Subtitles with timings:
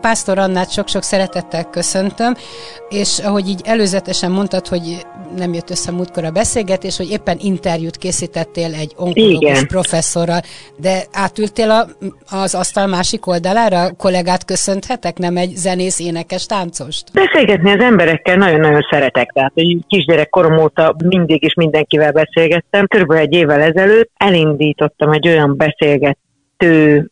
[0.00, 2.34] Pásztor Annát sok-sok szeretettel köszöntöm,
[2.88, 5.06] és ahogy így előzetesen mondtad, hogy
[5.36, 10.40] nem jött össze múltkor a beszélgetés, hogy éppen interjút készítettél egy onkológus professzorral,
[10.76, 11.86] de átültél a,
[12.36, 17.12] az asztal másik oldalára, kollégát köszönthetek, nem egy zenész, énekes, táncost?
[17.12, 22.86] Beszélgetni az emberekkel nagyon-nagyon szeretek, tehát hogy kisgyerek korom óta mindig is mindenkivel beszélgettem.
[22.86, 26.26] Körülbelül egy évvel ezelőtt elindítottam egy olyan beszélgetést,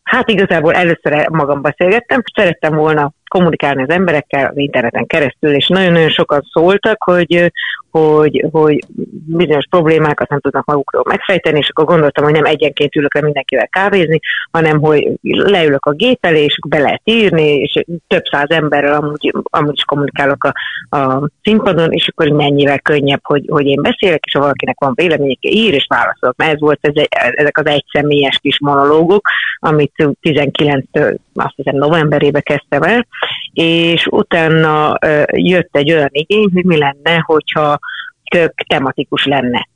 [0.03, 6.09] hát igazából először magam beszélgettem, szerettem volna kommunikálni az emberekkel az interneten keresztül, és nagyon-nagyon
[6.09, 7.51] sokan szóltak, hogy,
[7.91, 8.83] hogy, hogy
[9.25, 13.67] bizonyos problémákat nem tudnak magukról megfejteni, és akkor gondoltam, hogy nem egyenként ülök le mindenkivel
[13.67, 14.19] kávézni,
[14.51, 19.33] hanem hogy leülök a gép elé, és be lehet írni, és több száz emberrel amúgy,
[19.43, 20.53] amúgy is kommunikálok a,
[20.97, 25.35] a színpadon, és akkor mennyivel könnyebb, hogy, hogy én beszélek, és ha valakinek van véleménye,
[25.39, 26.35] ír, és válaszolok.
[26.35, 32.81] Mert ez volt ez ezek az egyszemélyes kis monológok, amit 19-től azt hiszem novemberébe kezdtem
[32.81, 33.07] el,
[33.53, 34.97] és utána
[35.31, 37.79] jött egy olyan igény, hogy mi lenne, hogyha
[38.29, 39.67] tök tematikus lenne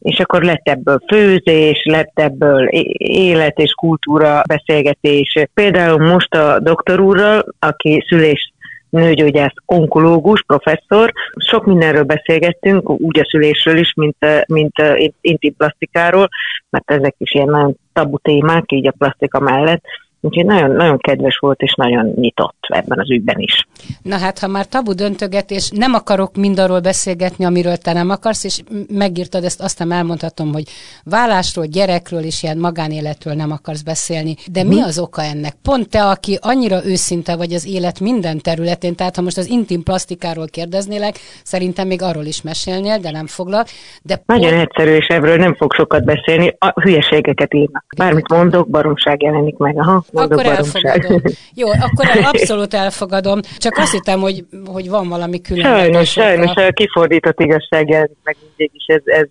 [0.00, 5.34] és akkor lett ebből főzés, lett ebből élet és kultúra beszélgetés.
[5.54, 8.49] Például most a doktor úrral, aki szülés
[8.90, 11.12] nőgyógyász, onkológus, professzor.
[11.36, 14.16] Sok mindenről beszélgettünk, úgy a szülésről is, mint,
[14.46, 14.82] mint
[15.20, 16.28] intim plastikáról,
[16.70, 19.82] mert ezek is ilyen nagyon tabu témák, így a plastika mellett.
[20.22, 23.68] Úgyhogy nagyon, nagyon kedves volt, és nagyon nyitott ebben az ügyben is.
[24.02, 28.60] Na hát, ha már tabu döntögetés, nem akarok mindarról beszélgetni, amiről te nem akarsz, és
[28.88, 30.64] megírtad ezt, aztán elmondhatom, hogy
[31.04, 34.34] vállásról, gyerekről és ilyen magánéletről nem akarsz beszélni.
[34.52, 34.84] De mi mhm.
[34.84, 35.54] az oka ennek?
[35.62, 39.82] Pont te, aki annyira őszinte vagy az élet minden területén, tehát ha most az intim
[39.82, 43.68] plastikáról kérdeznélek, szerintem még arról is mesélnél, de nem foglak.
[44.02, 44.62] De Nagyon pont...
[44.62, 46.54] egyszerű, és ebből nem fog sokat beszélni.
[46.58, 47.84] A hülyeségeket írnak.
[47.96, 49.78] Bármit mondok, baromság jelenik meg.
[49.78, 51.22] Aha akkor elfogadom.
[51.54, 53.40] Jó, akkor abszolút elfogadom.
[53.58, 56.10] Csak azt hittem, hogy, hogy van valami különleges.
[56.10, 59.26] Sajnos, sajnos a kifordított igazság jelent meg mindig is, ez, ez,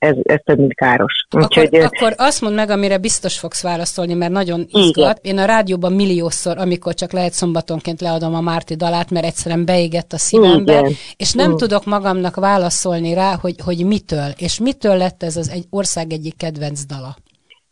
[0.00, 1.12] ez, ez több, mint káros.
[1.30, 5.18] Úgyhogy, akkor, akkor azt mondd meg, amire biztos fogsz válaszolni, mert nagyon izgat.
[5.22, 5.36] Igen.
[5.36, 10.12] Én a rádióban milliószor, amikor csak lehet szombatonként leadom a Márti dalát, mert egyszerűen beégett
[10.12, 10.92] a szívembe, Igen.
[11.16, 11.56] és nem Igen.
[11.56, 16.36] tudok magamnak válaszolni rá, hogy, hogy mitől, és mitől lett ez az egy ország egyik
[16.36, 17.16] kedvenc dala.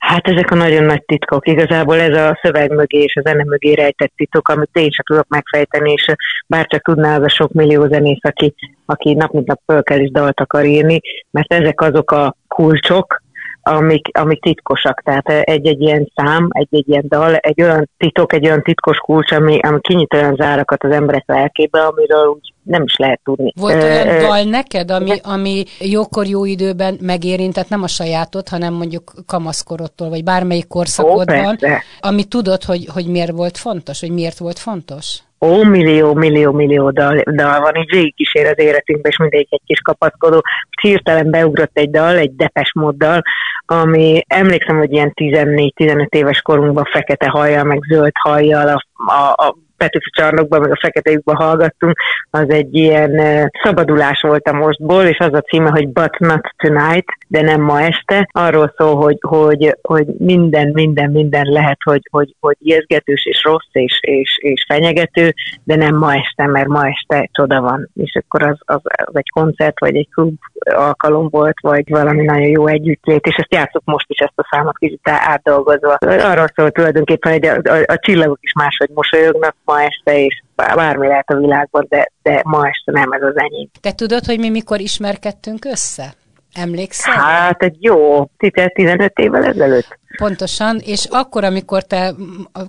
[0.09, 1.49] Hát ezek a nagyon nagy titkok.
[1.49, 5.29] Igazából ez a szöveg mögé és a zene mögé rejtett titok, amit én sem tudok
[5.29, 6.15] megfejteni, és
[6.47, 8.55] bárcsak tudná az a sok millió zenész, aki,
[8.87, 13.23] aki nap mint nap föl kell is dalt akar írni, mert ezek azok a kulcsok,
[13.69, 15.03] amik, amik titkosak.
[15.03, 19.59] Tehát egy-egy ilyen szám, egy-egy ilyen dal, egy olyan titok, egy olyan titkos kulcs, ami,
[19.59, 23.53] ami kinyit olyan zárakat az emberek lelkébe, amiről úgy nem is lehet tudni.
[23.57, 29.13] Volt olyan dal neked, ami, ami jókor jó időben megérintett, nem a sajátot, hanem mondjuk
[29.27, 31.69] kamaszkorodtól, vagy bármelyik korszakodban, Ó,
[32.01, 35.23] ami tudod, hogy, hogy miért volt fontos, hogy miért volt fontos?
[35.41, 39.81] Ó, millió, millió, millió dal, dal van, így végigkísér az életünkbe, és mindegy egy kis
[39.81, 40.43] kapaszkodó.
[40.81, 43.23] Hirtelen beugrott egy dal, egy depes moddal,
[43.67, 49.57] ami emlékszem, hogy ilyen 14-15 éves korunkban fekete hajjal, meg zöld hajjal a, a, a
[49.79, 51.99] Petőfi csarnokban, meg a fekete hallgattunk,
[52.31, 53.21] az egy ilyen
[53.63, 57.81] szabadulás volt a mostból, és az a címe, hogy But Not Tonight, de nem ma
[57.81, 58.29] este.
[58.33, 63.73] Arról szól, hogy, hogy, hogy minden, minden, minden lehet, hogy, hogy, hogy ijeszgetős és rossz
[63.73, 65.35] és, és, és fenyegető,
[65.65, 67.89] de nem ma este, mert ma este csoda van.
[67.95, 70.35] És akkor az, az, az egy koncert, vagy egy klub
[70.75, 74.79] alkalom volt, vagy valami nagyon jó együttlét, és ezt játszok most is ezt a számot
[74.79, 75.93] kicsit átdolgozva.
[76.01, 81.07] Arról szól tulajdonképpen, hogy a, a, a csillagok is máshogy mosolyognak, ma este, és bármi
[81.07, 83.69] lehet a világban, de, de ma este nem ez az enyém.
[83.81, 86.15] Te tudod, hogy mi mikor ismerkedtünk össze?
[86.55, 87.15] Emlékszel?
[87.15, 89.98] Hát egy jó 15 évvel ezelőtt.
[90.19, 92.15] Pontosan, és akkor, amikor te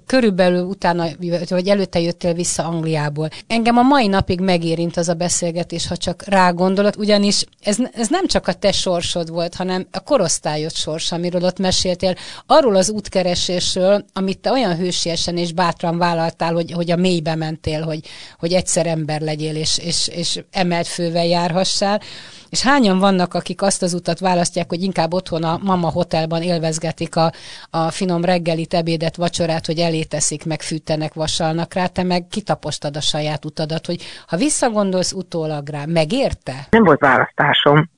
[0.06, 1.06] körülbelül utána,
[1.50, 6.24] vagy előtte jöttél vissza Angliából, engem a mai napig megérint az a beszélgetés, ha csak
[6.28, 11.16] rá gondolod, ugyanis ez, ez nem csak a te sorsod volt, hanem a korosztályod sorsa,
[11.16, 12.16] amiről ott meséltél,
[12.46, 17.82] arról az útkeresésről, amit te olyan hősiesen és bátran vállaltál, hogy, hogy a mélybe mentél,
[17.82, 18.00] hogy,
[18.40, 22.02] hogy egyszer ember legyél, és, és, és emelt fővel járhassál,
[22.50, 27.16] és hányan vannak, akik azt az utat választják, hogy inkább otthon a mama hotelban élvezgetik
[27.16, 27.32] a,
[27.70, 33.02] a finom reggelit, ebédet, vacsorát, hogy eléteszik, meg fűtenek, vasalnak rá, te meg kitapostad a
[33.02, 36.54] saját utadat, hogy ha visszagondolsz utólag rá, megérte?
[36.70, 37.90] Nem volt választásom.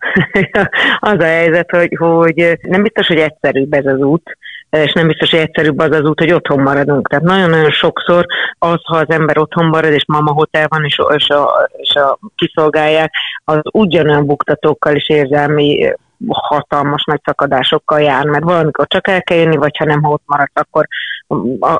[1.12, 4.38] az a helyzet, hogy, hogy nem biztos, hogy egyszerűbb ez az út,
[4.72, 7.08] és nem biztos, hogy egyszerűbb az az út, hogy otthon maradunk.
[7.08, 8.26] Tehát nagyon-nagyon sokszor
[8.60, 12.20] az, ha az ember otthon marad, és mama hotel van, és, és, a, és a
[12.36, 13.12] kiszolgálják,
[13.44, 15.94] az ugyanolyan buktatókkal és érzelmi
[16.28, 20.24] hatalmas nagy szakadásokkal jár, mert valamikor csak el kell jönni, vagy ha nem, ha ott
[20.26, 20.88] maradt, akkor,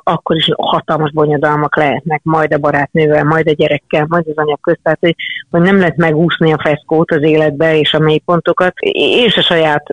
[0.04, 4.80] akkor is hatalmas bonyodalmak lehetnek, majd a barátnővel, majd a gyerekkel, majd az anyag közt,
[4.84, 5.16] tehát hogy,
[5.50, 8.74] hogy nem lehet megúszni a feszkót az életbe és a mélypontokat.
[8.80, 9.84] Én a saját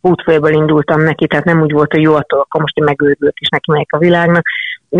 [0.00, 3.48] útfélből indultam neki, tehát nem úgy volt, hogy jó attól, akkor most én megőrülök és
[3.48, 4.46] neki megyek a világnak.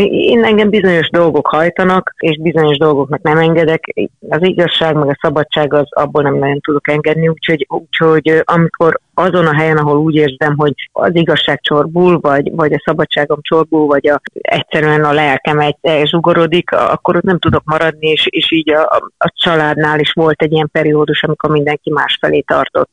[0.08, 3.94] Én engem bizonyos dolgok hajtanak, és bizonyos dolgoknak nem engedek.
[4.28, 9.46] Az igazság, meg a szabadság, az abból nem nagyon tudok engedni, úgyhogy, úgyhogy amikor azon
[9.46, 14.08] a helyen, ahol úgy érzem, hogy az igazság csorbul, vagy, vagy a szabadságom csorbul, vagy
[14.08, 18.82] a, egyszerűen a lelkem egy, zsugorodik, akkor ott nem tudok maradni, és, és így a,
[19.18, 22.88] a családnál is volt egy ilyen periódus, amikor mindenki másfelé tartott,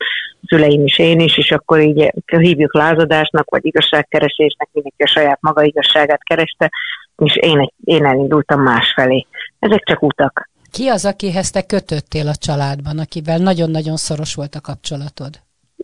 [0.46, 5.62] szüleim is, én is, és akkor így hívjuk lázadásnak, vagy igazságkeresésnek, mindenki a saját maga
[5.62, 6.70] igazságát kereste,
[7.16, 9.26] és én, én elindultam másfelé.
[9.58, 10.48] Ezek csak utak.
[10.70, 15.30] Ki az, akihez te kötöttél a családban, akivel nagyon-nagyon szoros volt a kapcsolatod?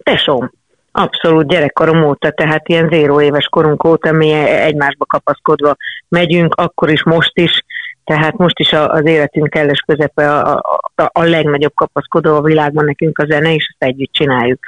[0.03, 0.51] Tesóm.
[0.93, 5.77] Abszolút gyerekkorom óta, tehát ilyen zéró éves korunk óta mi egymásba kapaszkodva
[6.09, 7.65] megyünk, akkor is, most is,
[8.05, 10.63] tehát most is az életünk kellős közepe a,
[10.95, 14.59] a, a legnagyobb kapaszkodó a világban nekünk a zene, és ezt együtt csináljuk.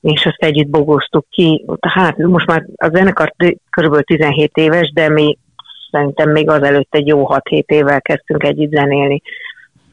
[0.00, 1.64] És azt együtt bogoztuk ki.
[1.80, 3.34] Hát most már a zenekar
[3.70, 4.00] kb.
[4.04, 5.38] 17 éves, de mi
[5.90, 9.22] szerintem még azelőtt egy jó 6-7 évvel kezdtünk együtt zenélni.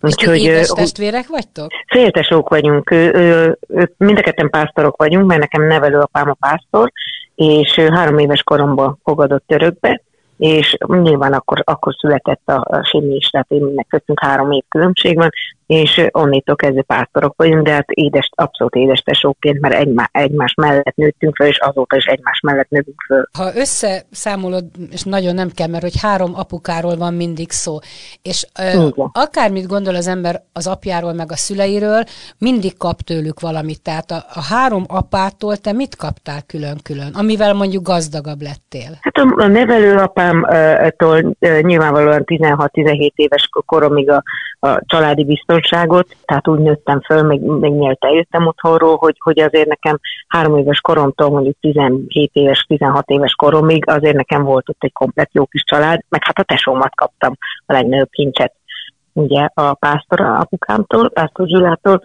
[0.01, 1.71] Úgyhogy, édes testvérek vagytok?
[1.87, 6.91] Féltesók vagyunk, ő, ő, ő, mind a ketten pásztorok vagyunk, mert nekem nevelőapám a pásztor,
[7.35, 10.01] és három éves koromban fogadott örökbe,
[10.37, 15.15] és nyilván akkor, akkor született a, a Simi is, tehát én nekünk három év különbség
[15.15, 15.29] van,
[15.65, 20.95] és onnitól kezdve pásztorok vagyunk, de hát édes, abszolút édes tesóként, mert egymás, egymás mellett
[20.95, 23.27] nőttünk fel, és azóta is egymás mellett nőttünk föl.
[23.37, 27.77] Ha összeszámolod, és nagyon nem kell, mert hogy három apukáról van mindig szó,
[28.21, 32.03] és ö, akármit gondol az ember az apjáról, meg a szüleiről,
[32.37, 33.81] mindig kap tőlük valamit.
[33.81, 38.97] Tehát a, a három apától te mit kaptál külön-külön, amivel mondjuk gazdagabb lettél?
[39.01, 44.23] Hát a, a nevelőapámtól nyilvánvalóan 16-17 éves koromig a,
[44.59, 49.39] a családi biztonság biztonságot, tehát úgy nőttem föl, még, még mielőtt eljöttem otthonról, hogy, hogy
[49.39, 54.83] azért nekem három éves koromtól mondjuk 17 éves, 16 éves koromig azért nekem volt ott
[54.83, 58.53] egy komplet jó kis család, meg hát a tesómat kaptam a legnagyobb kincset
[59.13, 62.01] ugye a pásztor apukámtól, pásztor Zsulától,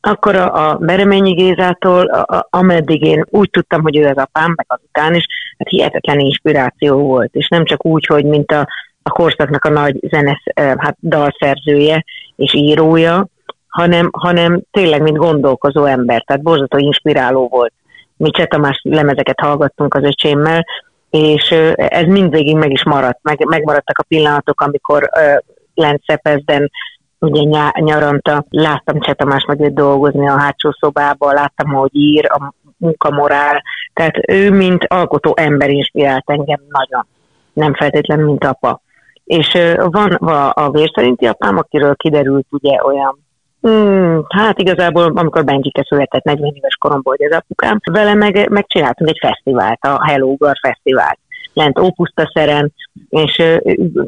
[0.00, 4.52] akkor a, a Bereményi Gézától, a, a, ameddig én úgy tudtam, hogy ő az apám,
[4.56, 5.26] meg azután is,
[5.58, 8.66] hát hihetetlen inspiráció volt, és nem csak úgy, hogy mint a,
[9.06, 12.04] a korszaknak a nagy zenes, hát dalszerzője,
[12.36, 13.26] és írója,
[13.68, 17.72] hanem, hanem tényleg, mint gondolkozó ember, tehát borzató inspiráló volt.
[18.16, 20.66] Mi Cseh Tamás lemezeket hallgattunk az öcsémmel,
[21.10, 23.18] és ez mindvégig meg is maradt.
[23.22, 25.36] Meg, megmaradtak a pillanatok, amikor uh,
[25.74, 26.70] lent Szepezden
[27.18, 32.54] ugye ny- nyaranta, láttam Cseh Tamás meg dolgozni a hátsó szobában, láttam, hogy ír, a
[32.76, 33.62] munkamorál,
[33.92, 37.06] tehát ő, mint alkotó ember inspirált engem nagyon,
[37.52, 38.80] nem feltétlenül, mint apa.
[39.24, 40.12] És van
[40.50, 43.22] a vérszerinti apám, akiről kiderült ugye olyan
[43.60, 49.10] Hmm, hát igazából, amikor Benjike született 40 éves koromból, hogy az apukám, vele meg, megcsináltunk
[49.10, 51.18] egy fesztivált, a Hello Gar fesztivált
[51.54, 52.72] lent Ópusztaszeren,
[53.08, 53.34] és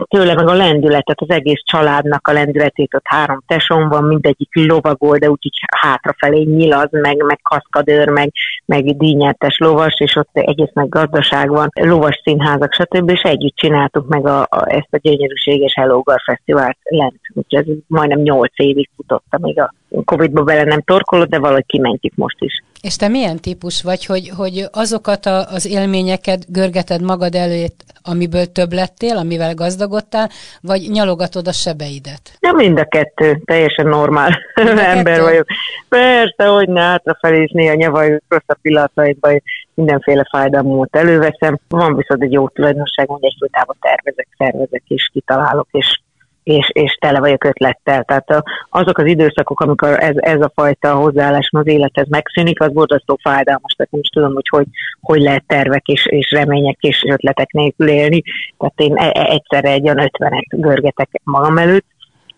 [0.08, 5.18] tőle meg a lendületet, az egész családnak a lendületét, ott három tesom van, mindegyik lovagol,
[5.18, 8.32] de úgyhogy hátrafelé nyilaz, meg, meg kaszkadőr, meg,
[8.64, 13.10] meg dínyertes lovas, és ott egész meg gazdaság van, lovas színházak, stb.
[13.10, 17.20] és együtt csináltuk meg a, a, ezt a gyönyörűséges Hello Gar Fesztivált lent.
[17.32, 19.74] Úgyhogy ez majdnem nyolc évig futott, amíg a
[20.04, 22.62] Covid-ba bele nem torkolott, de valahogy kimentjük most is.
[22.82, 28.46] És te milyen típus vagy, hogy, hogy azokat a, az élményeket görgeted magad előtt, amiből
[28.52, 30.28] több lettél, amivel gazdagodtál,
[30.60, 32.20] vagy nyalogatod a sebeidet?
[32.40, 33.42] Ja, mind a kettő.
[33.44, 35.22] Teljesen normál ember kettő?
[35.22, 35.46] vagyok.
[35.88, 39.42] Persze, hogy ne hátrafelé is néha nyavaj rossz a pillanataidban,
[39.74, 41.58] mindenféle fájdalmot előveszem.
[41.68, 46.00] Van viszont egy jó tulajdonság, hogy egyfolytában tervezek, szervezek és kitalálok, és
[46.46, 48.04] és, és tele vagyok ötlettel.
[48.04, 53.18] Tehát azok az időszakok, amikor ez, ez a fajta hozzáállás az élethez megszűnik, az borzasztó
[53.22, 54.66] fájdalmas, tehát is tudom, hogy hogy,
[55.00, 58.22] hogy lehet tervek és, és remények és ötletek nélkül élni.
[58.58, 61.86] Tehát én e, e, egyszerre egy olyan ötvenet görgetek magam előtt,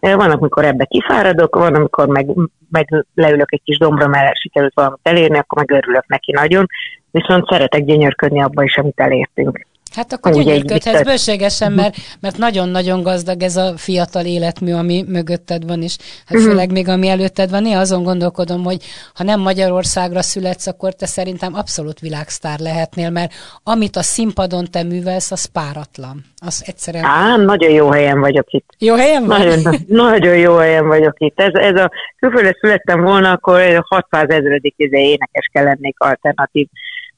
[0.00, 2.26] Van, amikor ebbe kifáradok, van, amikor meg,
[2.70, 6.66] meg leülök egy kis dombra, mert sikerült valamit elérni, akkor meg örülök neki nagyon,
[7.10, 9.66] viszont szeretek gyönyörködni abba is, amit elértünk.
[9.94, 15.82] Hát akkor gyönyörködhetsz bőségesen, mert, mert nagyon-nagyon gazdag ez a fiatal életmű, ami mögötted van,
[15.82, 16.50] és hát uh-huh.
[16.50, 17.66] főleg még ami előtted van.
[17.66, 23.32] Én azon gondolkodom, hogy ha nem Magyarországra születsz, akkor te szerintem abszolút világsztár lehetnél, mert
[23.62, 26.24] amit a színpadon te művelsz, az páratlan.
[26.46, 27.04] Az egyszerűen...
[27.04, 28.68] Á, nagyon jó helyen vagyok itt.
[28.78, 29.38] Jó helyen vagy?
[29.38, 31.40] Nagyon, nagyon jó helyen vagyok itt.
[31.40, 36.68] Ez, ez a külföldre születtem volna, akkor 600 ezredik énekes kell lennék alternatív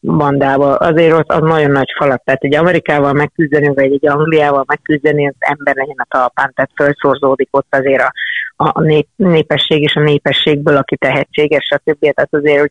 [0.01, 5.29] bandába, azért ott az nagyon nagy falat, tehát egy Amerikával megküzdeni, vagy egy Angliával megküzdeni,
[5.29, 8.13] az ember legyen a talpán, tehát felszorzódik ott azért a,
[8.57, 11.99] a nép, népesség és a népességből, aki tehetséges, stb.
[12.01, 12.71] Tehát azért, hogy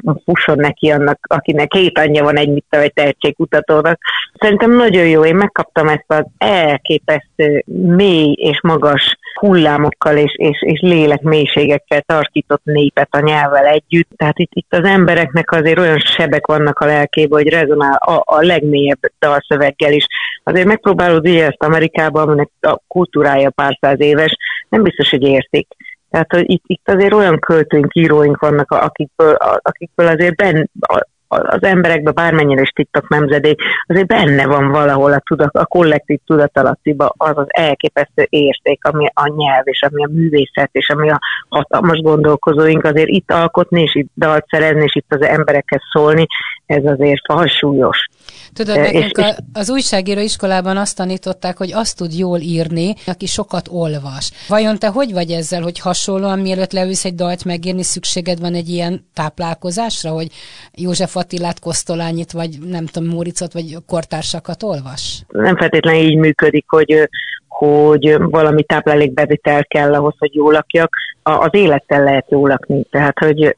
[0.00, 3.98] ott fusson neki annak, akinek két anyja van egy, mit egy tehetségkutatónak.
[4.38, 10.80] Szerintem nagyon jó, én megkaptam ezt az elképesztő mély és magas hullámokkal és, és, és
[10.80, 14.08] lélek mélységekkel tarkított népet a nyelvvel együtt.
[14.16, 18.40] Tehát itt, itt az embereknek azért olyan sebek vannak a lelkében, hogy rezonál a, a
[18.40, 20.06] legmélyebb dalszöveggel is.
[20.44, 24.36] Azért megpróbálod ugye ezt Amerikában, aminek a kultúrája pár száz éves,
[24.68, 25.66] nem biztos, hogy értik.
[26.10, 30.70] Tehát, hogy itt, itt azért olyan költőink, íróink vannak, akikből, akikből azért ben,
[31.28, 37.14] az emberekben bármennyire is TikTok nemzedék, azért benne van valahol a, tudat, a kollektív tudatalattiba
[37.16, 41.98] az az elképesztő érték, ami a nyelv, és ami a művészet, és ami a hatalmas
[41.98, 46.26] gondolkozóink azért itt alkotni, és itt dalt szerezni, és itt az emberekhez szólni,
[46.66, 48.06] ez azért falsúlyos.
[48.52, 53.68] Tudod, nekünk és, az újságíró iskolában azt tanították, hogy azt tud jól írni, aki sokat
[53.70, 54.30] olvas.
[54.48, 58.68] Vajon te hogy vagy ezzel, hogy hasonlóan mielőtt leülsz egy dalt megírni, szükséged van egy
[58.68, 60.30] ilyen táplálkozásra, hogy
[60.72, 65.24] József Attilát, Kosztolányit, vagy nem tudom, Móricot, vagy kortársakat olvas?
[65.28, 67.08] Nem feltétlenül így működik, hogy
[67.58, 72.84] hogy valami táplálékbevitel kell ahhoz, hogy jól lakjak, az élettel lehet jól lakni.
[72.90, 73.56] Tehát, hogy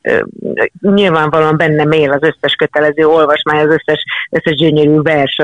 [0.81, 5.43] nyilvánvalóan bennem él az összes kötelező olvasmány, az összes, összes gyönyörű vers,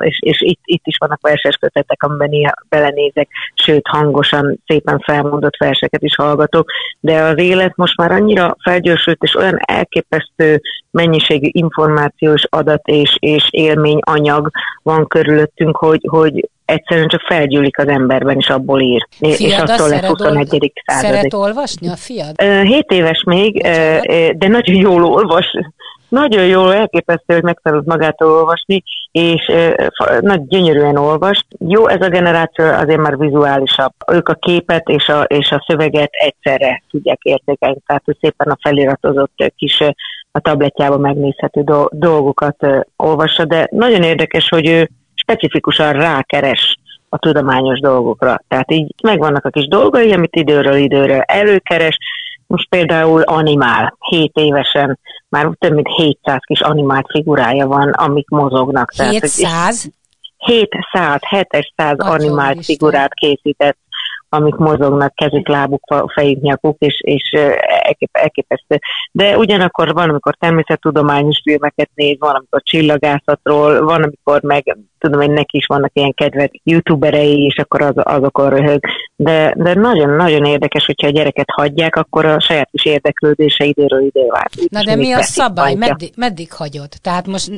[0.00, 6.02] és, és itt, itt is vannak verses kötetek, amiben belenézek, sőt, hangosan, szépen felmondott verseket
[6.02, 12.86] is hallgatok, de az élet most már annyira felgyorsult, és olyan elképesztő mennyiségű információs adat
[12.86, 14.50] és, és élmény anyag
[14.82, 19.06] van körülöttünk, hogy, hogy egyszerűen csak felgyűlik az emberben, és abból ír.
[19.18, 20.72] Fiad és attól lesz 21.
[20.84, 21.10] század.
[21.10, 22.40] Szeret olvasni a fiad?
[22.62, 23.62] Hét éves még,
[24.36, 25.46] de nagyon jól olvas.
[26.08, 29.52] Nagyon jól, elképesztő, hogy megtanult magától olvasni, és
[30.20, 31.46] nagy gyönyörűen olvas.
[31.58, 33.92] Jó, ez a generáció azért már vizuálisabb.
[34.12, 38.58] Ők a képet és a, és a szöveget egyszerre tudják értékelni, tehát hogy szépen a
[38.60, 39.82] feliratozott kis
[40.32, 44.90] a tabletjában megnézhető dolgokat olvassa, de nagyon érdekes, hogy ő
[45.28, 48.40] specifikusan rákeres a tudományos dolgokra.
[48.48, 51.96] Tehát így megvannak a kis dolgai, amit időről időre előkeres.
[52.46, 58.92] Most például animál, 7 évesen már több mint 700 kis animált figurája van, amik mozognak.
[58.92, 59.90] 700?
[60.36, 63.78] 700, 700 animált figurát készített
[64.28, 65.82] amik mozognak, kezük, lábuk,
[66.14, 67.30] fejük, nyakuk, és, és
[68.12, 68.78] elképesztő.
[69.12, 75.30] De ugyanakkor van, amikor természettudományos filmeket néz, van, amikor csillagászatról, van, amikor meg tudom, hogy
[75.30, 78.80] neki is vannak ilyen kedvelt youtuberei, és akkor az, azokon röhög.
[79.20, 84.26] De, de nagyon-nagyon érdekes, hogyha a gyereket hagyják, akkor a saját is érdeklődése időről idő
[84.26, 84.70] vált.
[84.70, 85.74] Na de mi a szabály?
[85.74, 86.88] Meddig, meddig hagyod?
[87.02, 87.50] Tehát most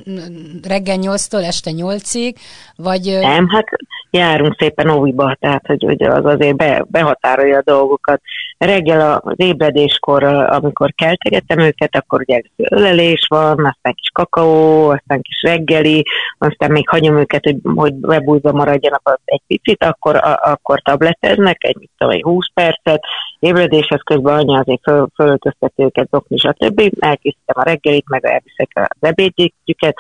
[0.68, 2.34] reggel 8-tól este 8-ig,
[2.76, 3.18] vagy...
[3.20, 3.66] Nem, hát
[4.10, 8.20] járunk szépen óviba, tehát hogy, hogy az azért be, behatárolja a dolgokat.
[8.64, 15.42] Reggel az ébredéskor, amikor keltegetem őket, akkor ugye ölelés van, aztán kis kakaó, aztán kis
[15.42, 16.04] reggeli,
[16.38, 21.76] aztán még hagyom őket, hogy, hogy webújba maradjanak egy picit, akkor, a, akkor tableteznek, egy,
[21.78, 23.02] mit tudom, egy 20 percet,
[23.38, 26.80] ébredéshez közben anya azért föl, fölöltöztet őket, zokni, stb.
[26.98, 29.96] Elkészítem a reggelit, meg elviszek az ebédjüket,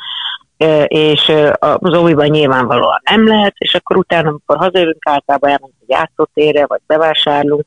[0.86, 6.66] és az óviban nyilvánvalóan nem lehet, és akkor utána, amikor hazajövünk, általában elmondjuk egy játszótérre,
[6.66, 7.66] vagy bevásárlunk,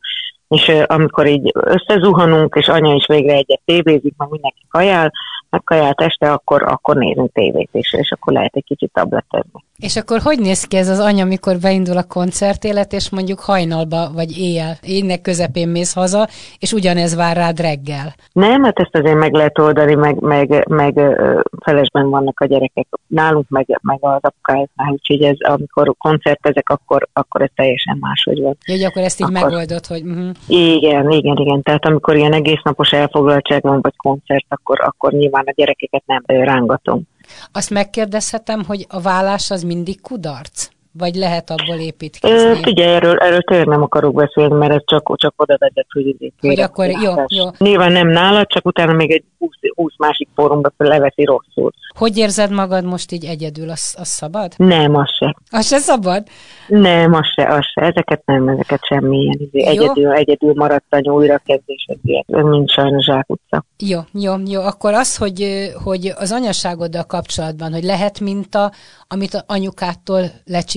[0.54, 5.12] és amikor így összezuhanunk, és anya is végre egyet tévézik, meg mindenki kajál,
[5.50, 9.64] meg kaját este, akkor, akkor nézünk tévét is, és akkor lehet egy kicsit tabletezni.
[9.78, 14.12] És akkor hogy néz ki ez az anya, amikor beindul a koncertélet, és mondjuk hajnalba,
[14.14, 16.28] vagy éjjel, énnek közepén mész haza,
[16.60, 18.16] és ugyanez vár rád reggel?
[18.32, 21.00] Nem, hát ezt azért meg lehet oldani, meg, meg, meg
[21.60, 27.42] felesben vannak a gyerekek nálunk, meg, meg az apukájuknál, úgyhogy ez, amikor koncertezek, akkor, akkor
[27.42, 28.58] ez teljesen máshogy van.
[28.66, 29.42] Jó, hogy akkor ezt így akkor...
[29.42, 30.02] megoldod, hogy...
[30.02, 30.30] Uh-huh.
[30.48, 31.62] Igen, igen, igen.
[31.62, 36.24] Tehát amikor ilyen egész napos elfoglaltság van, vagy koncert, akkor, akkor nyilván a gyerekeket nem
[36.26, 37.02] rángatom.
[37.52, 40.73] Azt megkérdezhetem, hogy a vállás az mindig kudarc?
[40.98, 42.64] Vagy lehet abból építkezni?
[42.64, 46.60] Figyelj, erről, erről tényleg nem akarok beszélni, mert ez csak, csak oda vezet, hogy Hogy
[46.60, 47.46] akkor jó, jó.
[47.58, 51.72] Nyilván nem nála, csak utána még egy 20, 20 másik fórumba leveszi rosszul.
[51.98, 53.70] Hogy érzed magad most így egyedül?
[53.70, 54.54] Az, az szabad?
[54.58, 55.36] Nem, az se.
[55.50, 56.24] Az se szabad?
[56.68, 57.82] Nem, az se, az se.
[57.82, 59.40] Ezeket nem, ezeket semmilyen.
[59.40, 61.88] Izé, egyedül, egyedül maradt a újrakezdés,
[62.28, 63.66] ez mind sajnos zsákutca.
[63.78, 64.62] Jó, jó, jó.
[64.62, 68.72] Akkor az, hogy, hogy az anyaságoddal kapcsolatban, hogy lehet minta,
[69.08, 70.22] amit anyukától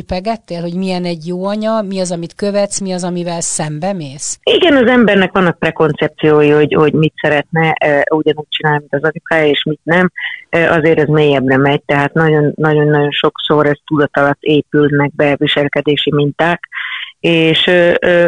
[0.09, 4.39] lecsipegettél, hogy milyen egy jó anya, mi az, amit követsz, mi az, amivel szembe mész?
[4.43, 7.73] Igen, az embernek vannak prekoncepciói, hogy, hogy mit szeretne
[8.11, 10.11] ugyanúgy csinálni, mint az anyukája, és mit nem.
[10.51, 16.69] Azért ez mélyebbre megy, tehát nagyon-nagyon sokszor ez tudat alatt épülnek be viselkedési minták,
[17.21, 17.71] és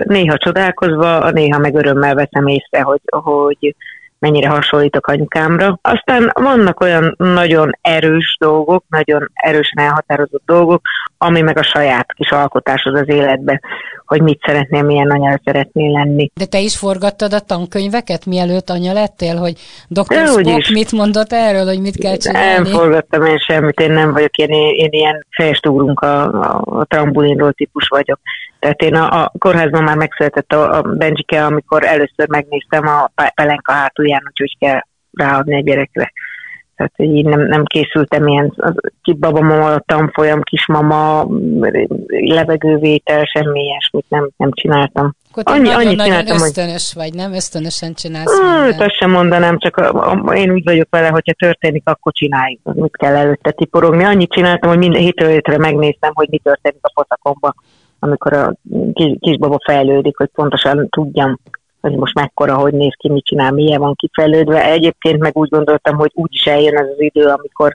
[0.03, 3.75] néha csodálkozva, néha meg örömmel veszem észre, hogy, hogy
[4.19, 5.79] mennyire hasonlítok anyukámra.
[5.83, 10.81] Aztán vannak olyan nagyon erős dolgok, nagyon erősen elhatározott dolgok,
[11.19, 13.61] ami meg a saját kis alkotásod az életbe,
[14.07, 16.31] hogy mit szeretnél, milyen anya szeretnél lenni.
[16.35, 19.53] De te is forgattad a tankönyveket, mielőtt anya lettél, hogy
[19.89, 20.27] Dr.
[20.27, 22.69] Spock mit mondott erről, hogy mit kell csinálni?
[22.69, 27.53] Nem forgattam én semmit, én nem vagyok, én, én ilyen fejestúrunk a, a, a trambulinról
[27.53, 28.21] típus vagyok.
[28.59, 33.73] Tehát én a, a kórházban már megszületett a, a Benjike, amikor először megnéztem a pelenka
[33.73, 34.81] hátulján, hogy hogy kell
[35.13, 36.13] ráadni egy gyerekre.
[36.79, 38.55] Tehát hogy így nem, nem készültem ilyen
[39.03, 41.27] kibabamama, tanfolyam, kismama,
[42.09, 45.15] levegővétel, semmi ilyesmit nem, nem csináltam.
[45.31, 47.03] Akkor Annyi, nagyon, annyit nagyon ösztönös hogy...
[47.03, 47.33] vagy, nem?
[47.33, 51.83] Ösztönösen csinálsz hát, Azt sem mondanám, csak a, a, én úgy vagyok vele, hogyha történik,
[51.85, 52.61] akkor csináljuk.
[52.75, 54.05] Mit kell előtte tiporogni.
[54.05, 57.55] Annyit csináltam, hogy minden hétről hétre megnéztem, hogy mi történik a poszakomban
[57.99, 58.55] amikor a
[59.21, 61.39] kisbaba fejlődik, hogy pontosan tudjam,
[61.81, 64.65] hogy most mekkora, hogy néz ki, mit csinál, milyen van kifejlődve.
[64.65, 67.73] Egyébként meg úgy gondoltam, hogy úgy is eljön ez az idő, amikor,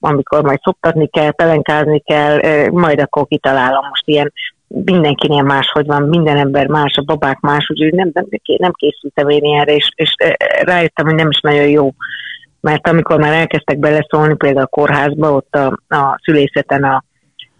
[0.00, 2.38] amikor majd szoptatni kell, pelenkázni kell,
[2.70, 4.32] majd akkor kitalálom most ilyen
[4.66, 8.26] mindenkinél máshogy van, minden ember más, a babák más, úgyhogy nem, nem,
[8.58, 10.14] nem készültem én ilyenre, és, és
[10.60, 11.90] rájöttem, hogy nem is nagyon jó.
[12.60, 17.04] Mert amikor már elkezdtek beleszólni, például a kórházba, ott a, a szülészeten a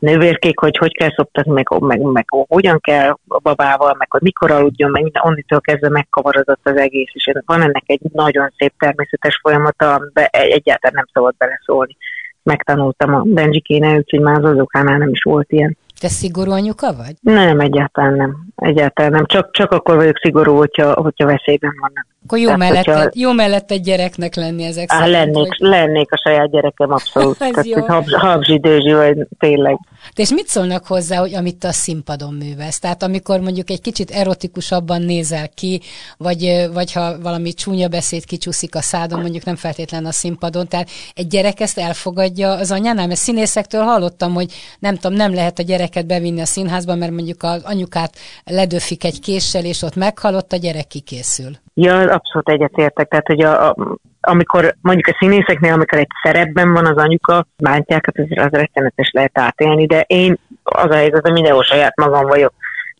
[0.04, 4.50] nővérkék, hogy hogy kell szoptatni, meg, meg, meg hogyan kell a babával, meg hogy mikor
[4.50, 9.38] aludjon, meg minden, onnitől kezdve megkavarodott az egész, és van ennek egy nagyon szép természetes
[9.42, 11.97] folyamata, amiben egyáltalán nem szabad beleszólni.
[12.43, 15.76] Megtanultam a Benjikénél, úgyhogy már az azokánál nem is volt ilyen.
[16.04, 17.14] Te szigorú anyuka vagy?
[17.21, 18.47] Nem, egyáltalán nem.
[18.56, 19.26] Egyáltalán nem.
[19.26, 22.06] Csak, csak akkor vagyok szigorú, hogyha, hogyha veszélyben vannak.
[22.25, 23.10] Akkor jó, Tehát, mellett, hogyha...
[23.12, 25.69] jó mellett egy gyereknek lenni ezek Á, szerint, lennék, hogy...
[25.69, 27.38] lennék a saját gyerekem, abszolút.
[27.52, 27.84] Tehát, jó.
[27.86, 29.78] Habz, habzsi, dőzsi, vagy tényleg.
[30.14, 32.78] De és mit szólnak hozzá, hogy amit te a színpadon művelsz?
[32.78, 35.80] Tehát amikor mondjuk egy kicsit erotikusabban nézel ki,
[36.17, 40.88] vagy, vagy ha valami csúnya beszéd kicsúszik a szádon, mondjuk nem feltétlenül a színpadon, tehát
[41.14, 43.06] egy gyerek ezt elfogadja az anyánál?
[43.06, 45.62] Mert színészektől hallottam, hogy nem tudom, nem lehet a
[45.95, 48.13] gyereket bevinni a színházba, mert mondjuk az anyukát
[48.45, 51.52] ledöfik egy késsel, és ott meghalott, a gyerek kikészül.
[51.75, 53.09] Ja, abszolút egyetértek.
[53.09, 53.76] Tehát, hogy a, a,
[54.21, 59.11] amikor mondjuk a színészeknél, amikor egy szerepben van az anyuka, bántják, hát az, az rettenetes
[59.13, 62.52] lehet átélni, de én az a helyzet, hogy mindenhol saját magam vagyok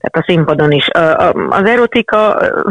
[0.05, 0.89] tehát a színpadon is.
[1.49, 2.19] Az erotika,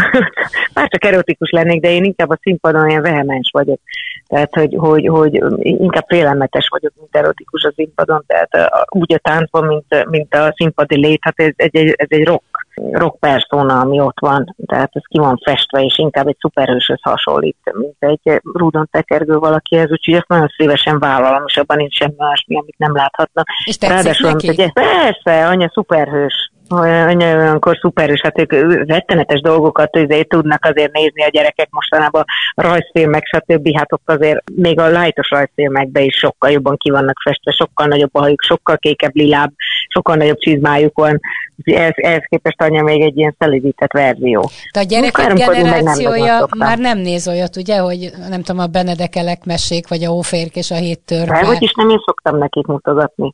[0.75, 3.79] már csak erotikus lennék, de én inkább a színpadon ilyen vehemens vagyok.
[4.27, 9.65] Tehát, hogy, hogy, hogy inkább félelmetes vagyok, mint erotikus a színpadon, tehát úgy a táncban,
[9.65, 12.43] mint, mint a színpadi lét, hát ez, ez, egy, ez egy rock,
[12.91, 17.57] rock persona, ami ott van, tehát ez ki van festve, és inkább egy szuperhőshöz hasonlít,
[17.73, 22.57] mint egy rúdon tekergő valakihez, úgyhogy ezt nagyon szívesen vállalom, és abban nincs semmi másmi,
[22.57, 23.45] amit nem láthatnak.
[23.65, 24.61] És Ráadásul, neki?
[24.61, 28.51] Egy, persze, anya szuperhős, olyankor szuper, és hát ők
[28.87, 33.77] rettenetes dolgokat azért tudnak azért nézni a gyerekek mostanában, rajzfilmek, stb.
[33.77, 38.09] Hát ott azért még a lájtos rajzfilmekben is sokkal jobban ki vannak festve, sokkal nagyobb
[38.15, 39.51] a hajuk, sokkal kékebb liláb,
[39.87, 41.19] sokkal nagyobb csizmájuk van.
[41.63, 44.49] Ehhez, ehhez képest anya még egy ilyen szelidített verzió.
[44.73, 49.45] De a gyerekek generációja nem már nem néz olyat, ugye, hogy nem tudom, a Benedekelek
[49.45, 51.45] mesék, vagy a Óférk és a Hét törpe.
[51.45, 53.33] Hogy is nem én szoktam nekik mutogatni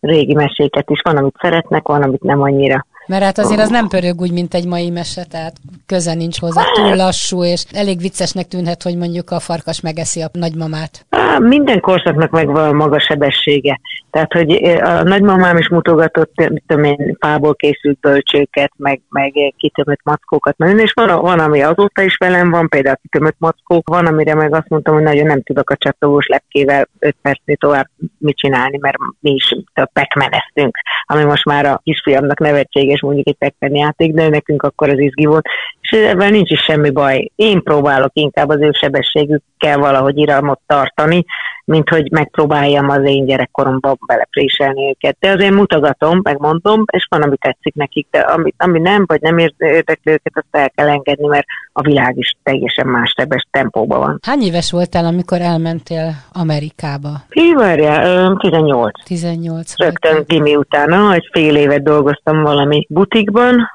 [0.00, 1.00] régi meséket is.
[1.02, 2.86] Van, amit szeretnek, van, amit nem annyira.
[3.08, 5.56] Mert hát azért az nem pörög úgy, mint egy mai mese, tehát
[5.86, 10.28] köze nincs hozzá, túl lassú, és elég viccesnek tűnhet, hogy mondjuk a farkas megeszi a
[10.32, 11.06] nagymamát.
[11.38, 13.80] Minden korszaknak megvan a maga sebessége.
[14.18, 16.32] Tehát, hogy a nagymamám is mutogatott,
[16.66, 22.02] tudom én, fából készült bölcsőket, meg, meg kitömött mackókat, meg, és van, van, ami azóta
[22.02, 25.70] is velem van, például kitömött mackók, van, amire meg azt mondtam, hogy nagyon nem tudok
[25.70, 29.56] a csattogós lepkével 5 percnél tovább mit csinálni, mert mi is
[29.92, 34.98] pekmeneztünk, ami most már a kisfiamnak nevetséges mondjuk egy pac játék, de nekünk akkor az
[34.98, 35.46] izgi volt,
[35.80, 37.30] és ebben nincs is semmi baj.
[37.34, 41.24] Én próbálok inkább az ő sebességükkel valahogy iramot tartani,
[41.68, 45.16] mint hogy megpróbáljam az én gyerekkoromban belepréselni őket.
[45.20, 49.38] De azért mutogatom, megmondom, és van, ami tetszik nekik, de ami, ami nem, vagy nem
[49.58, 54.18] érdekli őket, azt el kell engedni, mert a világ is teljesen más sebes tempóban van.
[54.22, 57.10] Hány éves voltál, amikor elmentél Amerikába?
[57.30, 59.04] Hí, várjál, 18.
[59.04, 63.70] 18 Rögtön gimi utána, egy fél évet dolgoztam valami butikban,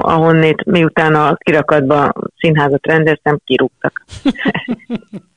[0.00, 4.02] ahonnét miután a kirakatba színházat rendeztem, kirúgtak.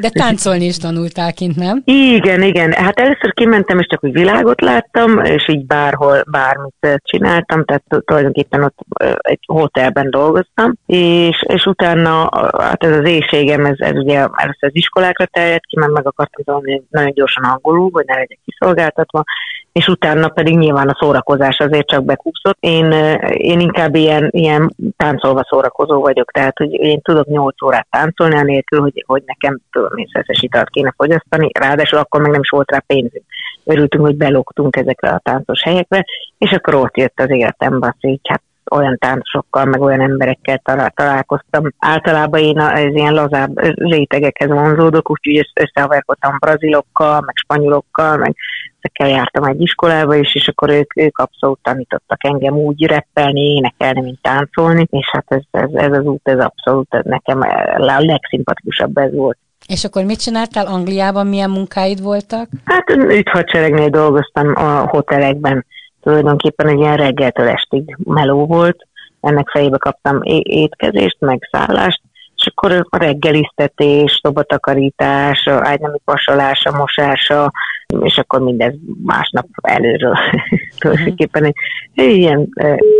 [0.00, 1.82] De táncolni is tanultál kint, nem?
[1.84, 2.72] Igen, igen.
[2.72, 8.62] Hát először kimentem, és csak úgy világot láttam, és így bárhol, bármit csináltam, tehát tulajdonképpen
[8.62, 8.78] ott
[9.18, 12.28] egy hotelben dolgoztam, és, és utána
[12.58, 16.44] hát ez az éjségem, ez, ez ugye először az iskolákra terjedt ki, mert meg akartam
[16.44, 19.24] tanulni nagyon gyorsan angolul, hogy ne legyek kiszolgáltatva,
[19.72, 22.56] és utána pedig nyilván a szórakozás azért csak bekúszott.
[22.60, 22.92] Én,
[23.32, 28.80] én inkább ilyen, ilyen táncolva szórakozó vagyok, tehát hogy én tudok 8 órát táncolni, anélkül,
[28.80, 32.70] hogy, hogy nekem tudom én szeszes italt kéne fogyasztani, ráadásul akkor meg nem is volt
[32.70, 33.24] rá pénzünk.
[33.64, 36.04] Örültünk, hogy belógtunk ezekre a táncos helyekre,
[36.38, 40.62] és akkor ott jött az életembe az így, hát olyan táncosokkal, meg olyan emberekkel
[40.94, 41.64] találkoztam.
[41.78, 48.36] Általában én az ilyen lazább rétegekhez vonzódok, úgyhogy összehaverkodtam brazilokkal, meg spanyolokkal, meg
[48.80, 54.00] ezekkel jártam egy iskolába is, és akkor ők, ők abszolút tanítottak engem úgy reppelni, énekelni,
[54.00, 59.14] mint táncolni, és hát ez, ez, ez az út, ez abszolút nekem a legszimpatikusabb ez
[59.14, 59.38] volt.
[59.70, 62.48] És akkor mit csináltál Angliában, milyen munkáid voltak?
[62.64, 65.66] Hát ügyhadseregnél dolgoztam a hotelekben,
[66.02, 68.86] tulajdonképpen egy ilyen reggeltől estig meló volt,
[69.20, 72.00] ennek fejébe kaptam étkezést, meg szállást,
[72.36, 77.52] és akkor a reggeliztetés, szobatakarítás, ágynemi vasolása, mosása,
[78.00, 80.16] és akkor mindez másnap előről.
[80.78, 81.56] Tulajdonképpen egy,
[81.94, 82.48] egy ilyen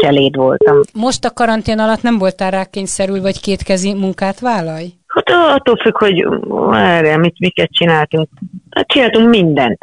[0.01, 0.81] cseléd voltam.
[0.93, 4.99] Most a karantén alatt nem voltál rá kényszerül, vagy kétkezi munkát vállalj?
[5.15, 6.27] Hát attól függ, hogy
[6.73, 8.29] erre, mit, miket csináltunk.
[8.71, 9.79] Hát csináltunk mindent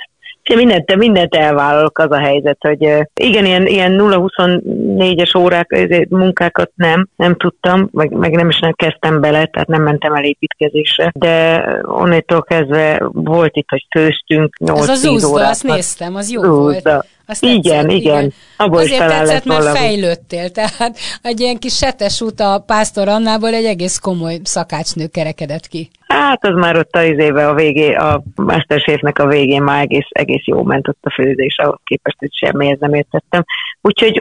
[0.56, 2.82] mindent, mindent elvállalok, az a helyzet, hogy
[3.14, 9.22] igen, ilyen, ilyen 0-24-es órák, munkákat nem, nem tudtam, meg, meg nem is nem kezdtem
[9.22, 14.90] bele, tehát nem mentem el építkezésre, de onnétól kezdve volt itt, hogy főztünk 8 Ez
[14.90, 16.92] az úzda, azt néztem, az jó úzda.
[16.92, 17.06] volt.
[17.28, 18.34] Azt igen, tetszett, igen, igen.
[18.58, 19.78] Abból Azért tetszett, mert valami.
[19.78, 25.68] fejlődtél, tehát egy ilyen kis setes út a pásztor Annából egy egész komoly szakácsnő kerekedett
[25.68, 25.90] ki.
[26.08, 30.46] Hát az már ott a izébe a végé, a mesterséfnek a végén már egész, egész
[30.46, 33.44] jó ment ott a főzés, ahhoz képest, hogy semmihez nem értettem.
[33.82, 34.18] Úgyhogy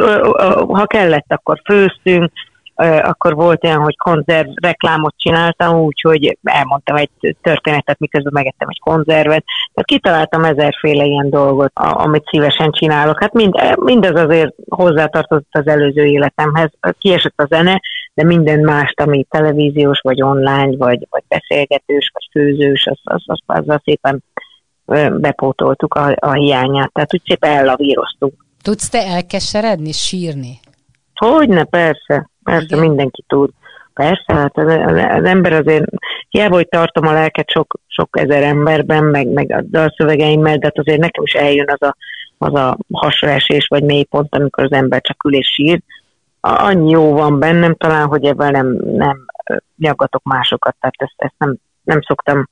[0.69, 2.33] ha kellett, akkor főztünk,
[3.03, 9.45] akkor volt olyan, hogy konzerv reklámot csináltam, úgyhogy elmondtam egy történetet, miközben megettem egy konzervet.
[9.73, 13.21] Tehát kitaláltam ezerféle ilyen dolgot, amit szívesen csinálok.
[13.21, 16.71] Hát mind, mindez azért hozzátartozott az előző életemhez.
[16.99, 17.81] Kiesett a zene,
[18.15, 23.41] de minden más, ami televíziós, vagy online, vagy, vagy beszélgetős, vagy főzős, az, az, az,
[23.47, 24.25] az, az szépen
[25.21, 26.93] bepótoltuk a, a hiányát.
[26.93, 28.45] Tehát úgy szépen ellavíroztunk.
[28.63, 30.59] Tudsz te elkeseredni, sírni?
[31.17, 32.31] Hogyne, persze.
[32.43, 32.79] Persze, Igen.
[32.79, 33.51] mindenki tud.
[33.95, 34.65] Persze, hát az,
[35.19, 35.85] az ember azért,
[36.29, 40.79] hiába, hogy tartom a lelket sok, sok ezer emberben, meg, meg a dalszövegeimmel, de hát
[40.79, 41.97] azért nekem is eljön az a,
[42.39, 45.81] az a hasraesés vagy mélypont, amikor az ember csak ül és sír.
[46.41, 49.27] Annyi jó van bennem talán, hogy ebben nem, nem
[49.77, 52.49] nyaggatok másokat, tehát ezt, ezt nem, nem szoktam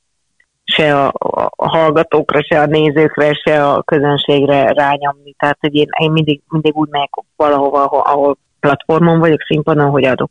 [0.64, 1.12] se a,
[1.50, 5.34] a hallgatókra, se a nézőkre, se a közönségre rányomni.
[5.38, 10.04] Tehát, hogy én, én mindig, mindig úgy megyek valahova, ahol, ahol platformon vagyok, színpadon, hogy
[10.04, 10.30] adok.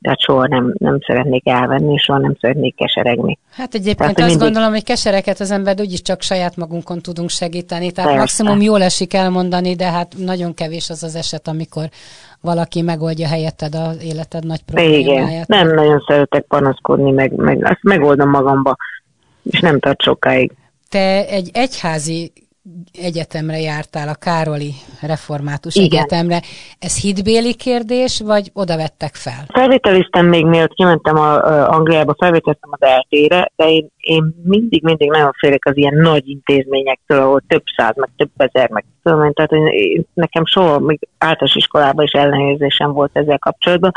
[0.00, 3.38] Tehát soha nem, nem szeretnék elvenni, és soha nem szeretnék keseregni.
[3.50, 4.44] Hát egyébként Tehát, azt mindig...
[4.44, 7.92] gondolom, hogy kesereket az ember úgyis csak saját magunkon tudunk segíteni.
[7.92, 8.42] Tehát Persze.
[8.42, 11.88] maximum jól esik elmondani, de hát nagyon kevés az az eset, amikor
[12.40, 15.28] valaki megoldja helyetted az életed nagy problémáját.
[15.30, 18.76] Igen, nem nagyon szeretek panaszkodni, meg, meg azt megoldom magamba,
[19.42, 20.52] és nem tart sokáig.
[20.88, 22.32] Te egy egyházi
[22.92, 25.86] egyetemre jártál, a Károli Református Igen.
[25.86, 26.40] Egyetemre.
[26.78, 29.44] Ez hitbéli kérdés, vagy oda vettek fel?
[29.52, 35.10] Felvételiztem még, mielőtt kimentem a, a Angliába, felvételiztem az eltére, de én, én mindig, mindig
[35.10, 39.52] nagyon félek az ilyen nagy intézményektől, ahol több száz, meg több ezer, meg tudom tehát
[39.52, 43.92] én, nekem soha, még általános iskolában is ellenőrzésem volt ezzel kapcsolatban,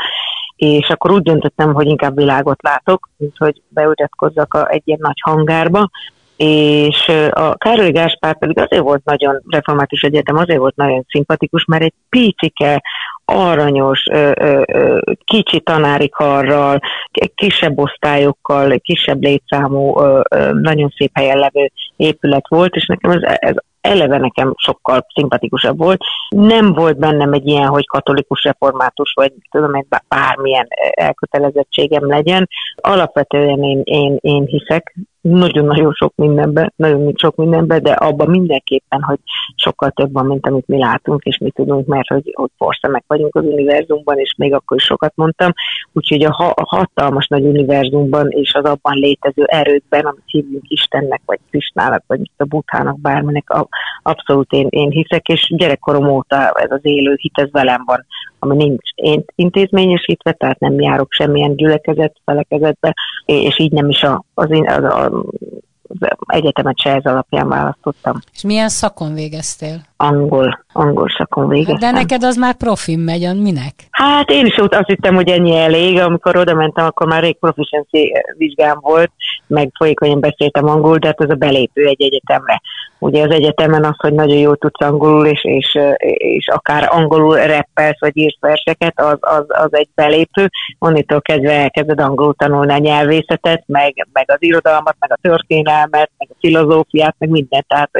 [0.56, 5.20] és akkor úgy döntöttem, hogy inkább világot látok, mint hogy beutatkozzak a, egy ilyen nagy
[5.20, 5.90] hangárba,
[6.38, 11.82] és a Károly Gáspár pedig azért volt nagyon református egyetem, azért volt nagyon szimpatikus, mert
[11.82, 12.82] egy picike,
[13.24, 14.04] aranyos,
[15.24, 16.80] kicsi tanári karral,
[17.34, 20.00] kisebb osztályokkal, kisebb létszámú,
[20.52, 26.00] nagyon szép helyen levő épület volt, és nekem ez, ez eleve nekem sokkal szimpatikusabb volt.
[26.28, 32.48] Nem volt bennem egy ilyen, hogy katolikus református, vagy tudom hogy bármilyen elkötelezettségem legyen.
[32.76, 39.18] Alapvetően én, én, én hiszek nagyon-nagyon sok mindenbe, nagyon sok mindenbe, de abban mindenképpen, hogy
[39.56, 42.50] sokkal több van, mint amit mi látunk, és mi tudunk, mert hogy, hogy
[42.90, 45.52] meg vagyunk az univerzumban, és még akkor is sokat mondtam,
[45.92, 51.20] úgyhogy a, ha, a hatalmas nagy univerzumban és az abban létező erőkben, amit hívunk Istennek,
[51.26, 53.68] vagy Krisnának, vagy a Buthának, bárminek, a,
[54.02, 58.06] abszolút én, én hiszek, és gyerekkorom óta ez az élő hit, ez velem van,
[58.38, 64.24] ami nincs én intézményesítve, tehát nem járok semmilyen gyülekezet, felekezetbe, és így nem is a,
[64.34, 65.10] az, az, az,
[65.88, 68.18] az egyetemet se ez alapján választottam.
[68.34, 69.80] És milyen szakon végeztél?
[69.96, 71.78] Angol, angol szakon végeztem.
[71.78, 73.74] De neked az már profim megy, minek?
[73.90, 75.98] Hát én is azt hittem, hogy ennyi elég.
[75.98, 79.12] Amikor oda mentem, akkor már rég proficiency vizsgám volt,
[79.48, 82.62] meg folyékonyan beszéltem angol, de hát ez a belépő egy egyetemre.
[82.98, 85.78] Ugye az egyetemen az, hogy nagyon jól tudsz angolul, és, és,
[86.16, 90.50] és akár angolul reppelsz, vagy írsz verseket, az, az, az egy belépő.
[90.78, 96.28] Onnitól kezdve elkezded angolul tanulni a nyelvészetet, meg, meg az irodalmat, meg a történelmet, meg
[96.30, 97.66] a filozófiát, meg mindent.
[97.66, 97.90] Tehát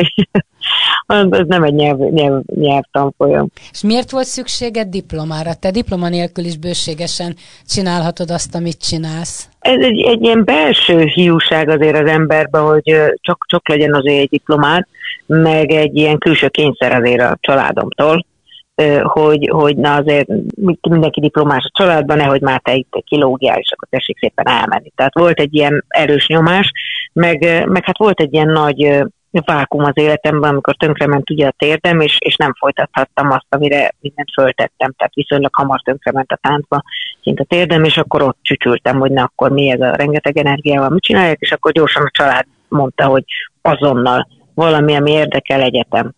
[1.07, 3.49] ez nem egy nyelv, nyelv, nyelvtanfolyam.
[3.71, 5.55] És miért volt szükséged diplomára?
[5.55, 9.49] Te diploma nélkül is bőségesen csinálhatod azt, amit csinálsz.
[9.59, 14.29] Ez egy, egy ilyen belső hiúság azért az emberben, hogy csak, csak legyen azért egy
[14.29, 14.89] diplomát,
[15.27, 18.27] meg egy ilyen külső kényszer azért a családomtól,
[19.03, 20.29] hogy, hogy na azért
[20.89, 24.93] mindenki diplomás a családban, nehogy már te itt kilógjál, és akkor tessék szépen elmenni.
[24.95, 26.73] Tehát volt egy ilyen erős nyomás,
[27.13, 32.01] meg, meg hát volt egy ilyen nagy vákum az életemben, amikor tönkrement ugye a térdem,
[32.01, 36.83] és, és nem folytathattam azt, amire mindent föltettem, tehát viszonylag hamar tönkrement a táncba,
[37.21, 40.89] kint a térdem, és akkor ott csücsültem, hogy na akkor mi ez a rengeteg energiával,
[40.89, 43.25] mit csinálják, és akkor gyorsan a család mondta, hogy
[43.63, 46.13] azonnal valami, ami érdekel egyetem.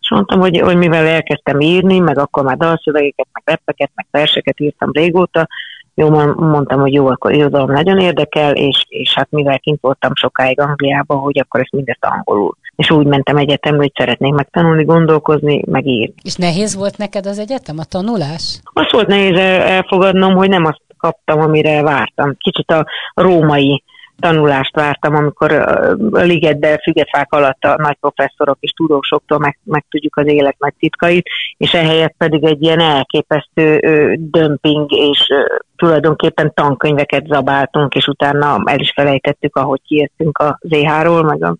[0.00, 4.60] És mondtam, hogy, hogy mivel elkezdtem írni, meg akkor már dalszövegeket, meg reppeket, meg verseket
[4.60, 5.48] írtam régóta,
[5.94, 10.60] jó, mondtam, hogy jó, akkor irodalom nagyon érdekel, és, és hát mivel kint voltam sokáig
[10.60, 12.56] Angliában, hogy akkor ezt mindezt angolul.
[12.76, 16.14] És úgy mentem egyetemre, hogy szeretnék megtanulni, gondolkozni, megírni.
[16.22, 18.60] És nehéz volt neked az egyetem, a tanulás?
[18.72, 22.36] Azt volt nehéz elfogadnom, hogy nem azt kaptam, amire vártam.
[22.38, 23.82] Kicsit a római
[24.20, 30.16] tanulást vártam, amikor a ligetbe fügetfák alatt a nagy professzorok és tudósoktól meg, meg tudjuk
[30.16, 33.80] az élet nagy titkait, és ehelyett pedig egy ilyen elképesztő
[34.18, 35.28] dömping és
[35.76, 41.56] tulajdonképpen tankönyveket zabáltunk, és utána el is felejtettük, ahogy kiértünk a ZH-ról, meg a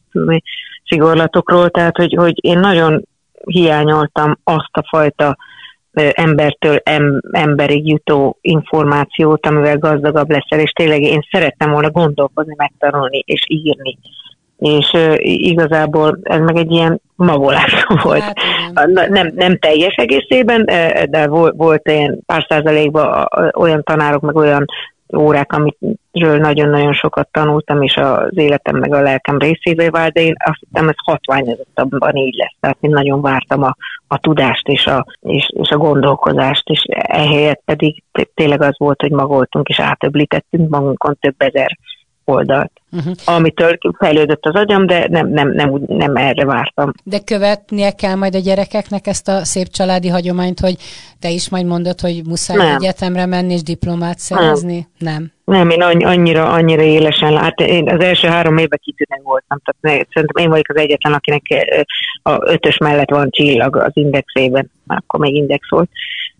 [0.84, 3.04] szigorlatokról, tehát hogy, hogy én nagyon
[3.44, 5.36] hiányoltam azt a fajta
[5.94, 13.22] embertől em, emberig jutó információt, amivel gazdagabb leszel, és tényleg én szerettem volna gondolkozni, megtanulni
[13.26, 13.98] és írni.
[14.58, 18.22] És uh, igazából ez meg egy ilyen magolás volt.
[18.74, 20.64] Hát, nem, nem teljes egészében,
[21.10, 24.64] de volt, volt ilyen pár százalékban olyan tanárok, meg olyan
[25.16, 30.34] órák, amitről nagyon-nagyon sokat tanultam, és az életem meg a lelkem részévé vált, de én
[30.44, 32.56] azt hittem, ez hatványozottabban így lesz.
[32.60, 33.76] Tehát én nagyon vártam a,
[34.08, 38.02] a tudást és a, és, és a gondolkozást, és ehelyett pedig
[38.34, 41.78] tényleg az volt, hogy magoltunk és átöblítettünk magunkon több ezer
[42.24, 43.14] oldalt, uh-huh.
[43.24, 46.92] amitől fejlődött az agyam, de nem, nem, nem, nem erre vártam.
[47.04, 50.76] De követnie kell majd a gyerekeknek ezt a szép családi hagyományt, hogy
[51.20, 52.76] te is majd mondod, hogy muszáj nem.
[52.76, 54.88] egyetemre menni és diplomát szerezni?
[54.98, 55.12] Nem.
[55.12, 55.32] nem.
[55.44, 57.60] Nem, én annyira, annyira élesen lát.
[57.60, 59.58] Én az első három évben kitűnő voltam.
[59.80, 61.42] Tehát szerintem én vagyok az egyetlen, akinek
[62.22, 64.70] a ötös mellett van csillag az indexében.
[64.86, 65.90] Akkor még index volt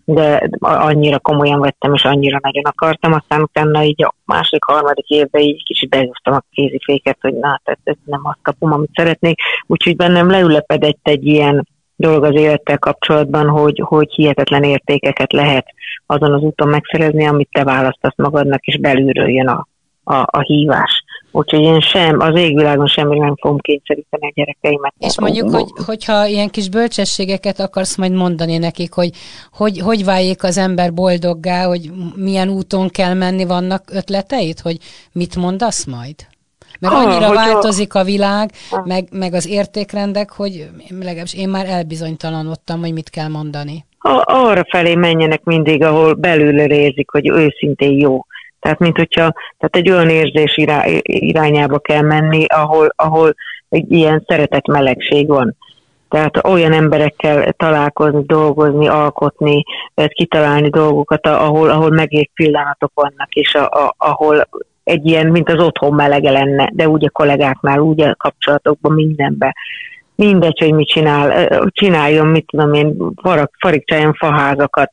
[0.05, 5.41] de annyira komolyan vettem, és annyira nagyon akartam, aztán utána így a második, harmadik évben
[5.41, 10.29] így kicsit behúztam a kéziféket, hogy na, tehát nem azt kapom, amit szeretnék, úgyhogy bennem
[10.29, 15.65] leülepedett egy ilyen dolog az élettel kapcsolatban, hogy, hogy hihetetlen értékeket lehet
[16.05, 19.67] azon az úton megszerezni, amit te választasz magadnak, és belülről jön a,
[20.03, 21.03] a, a hívás.
[21.35, 24.93] Úgyhogy én sem, az égvilágon semmi nem fogom kényszeríteni a gyerekeimet.
[24.97, 29.09] És mondjuk, hogy, hogyha ilyen kis bölcsességeket akarsz majd mondani nekik, hogy
[29.51, 34.77] hogy, hogy váljék az ember boldoggá, hogy milyen úton kell menni, vannak ötleteid, hogy
[35.11, 36.15] mit mondasz majd?
[36.79, 38.51] Mert annyira ha, változik a világ,
[38.83, 40.69] meg, meg az értékrendek, hogy
[40.99, 43.85] legalábbis én már elbizonytalanodtam, hogy mit kell mondani.
[44.23, 48.25] Arra felé menjenek mindig, ahol belülről érzik, hogy őszintén jó
[48.65, 50.57] tehát, mint hogyha tehát egy olyan érzés
[51.03, 53.35] irányába kell menni, ahol, ahol
[53.69, 55.55] egy ilyen szeretet melegség van.
[56.09, 59.63] Tehát olyan emberekkel találkozni, dolgozni, alkotni,
[60.07, 64.47] kitalálni dolgokat, ahol, ahol megért pillanatok vannak, és a, a, ahol
[64.83, 69.53] egy ilyen, mint az otthon melege lenne, de úgy a kollégáknál, úgy a kapcsolatokban, mindenben.
[70.15, 72.97] mindegy, hogy mit csinál, csináljon, mit tudom én,
[73.59, 74.91] farigcsájon faházakat,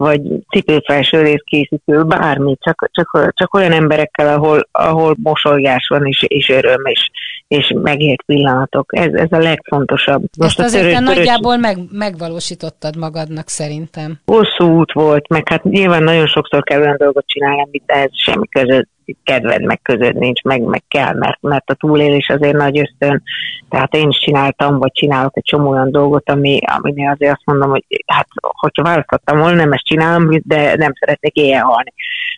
[0.00, 6.48] vagy cipőfelső készítő, bármi, csak, csak, csak olyan emberekkel, ahol, ahol mosolygás van, és, és
[6.48, 7.10] öröm, és,
[7.48, 8.96] és megért pillanatok.
[8.96, 10.22] Ez, ez a legfontosabb.
[10.38, 14.18] Most Ezt azért te nagyjából meg, megvalósítottad magadnak szerintem.
[14.26, 18.48] Hosszú út volt, meg hát nyilván nagyon sokszor kell olyan dolgot csinálni, amit ehhez semmi
[18.48, 18.88] között
[19.24, 23.22] kedved, meg között nincs, meg, meg kell, mert, mert a túlélés azért nagy ösztön.
[23.68, 27.70] Tehát én is csináltam, vagy csinálok egy csomó olyan dolgot, ami, ami azért azt mondom,
[27.70, 31.92] hogy hát, hogyha választottam volna, nem ezt csinálom, de nem szeretnék éjjel halni.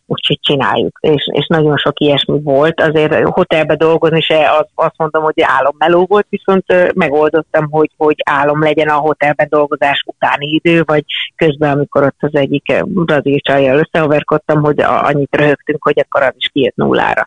[0.07, 0.99] Úgyhogy csináljuk.
[1.01, 2.81] És, és nagyon sok ilyesmi volt.
[2.81, 8.63] Azért hotelbe dolgozni se az, azt mondom, hogy álommeló volt, viszont megoldottam, hogy, hogy álom
[8.63, 11.05] legyen a hotelben dolgozás utáni idő, vagy
[11.37, 16.51] közben, amikor ott az egyik brazil csajjal összehoverkodtam, hogy annyit röhögtünk, hogy akkor az is
[16.63, 17.27] kijött nullára.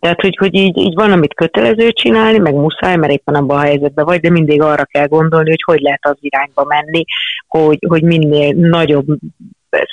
[0.00, 3.60] Tehát, hogy, hogy így, így van, amit kötelező csinálni, meg muszáj, mert éppen abban a
[3.60, 7.04] helyzetben vagy, de mindig arra kell gondolni, hogy hogy lehet az irányba menni,
[7.48, 9.06] hogy, hogy minél nagyobb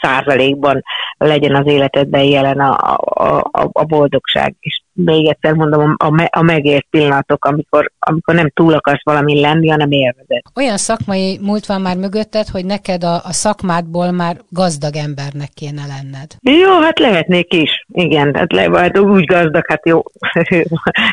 [0.01, 0.81] százalékban
[1.17, 4.55] legyen az életedben jelen a, a, a, a boldogság.
[4.59, 9.69] És még egyszer mondom, a, a megért pillanatok, amikor, amikor nem túl akarsz valami lenni,
[9.69, 10.41] hanem élvezed.
[10.55, 15.81] Olyan szakmai múlt van már mögötted, hogy neked a, a szakmádból már gazdag embernek kéne
[15.85, 16.35] lenned.
[16.41, 17.85] Jó, hát lehetnék is.
[17.87, 20.01] Igen, hát, le, hát úgy gazdag, hát jó.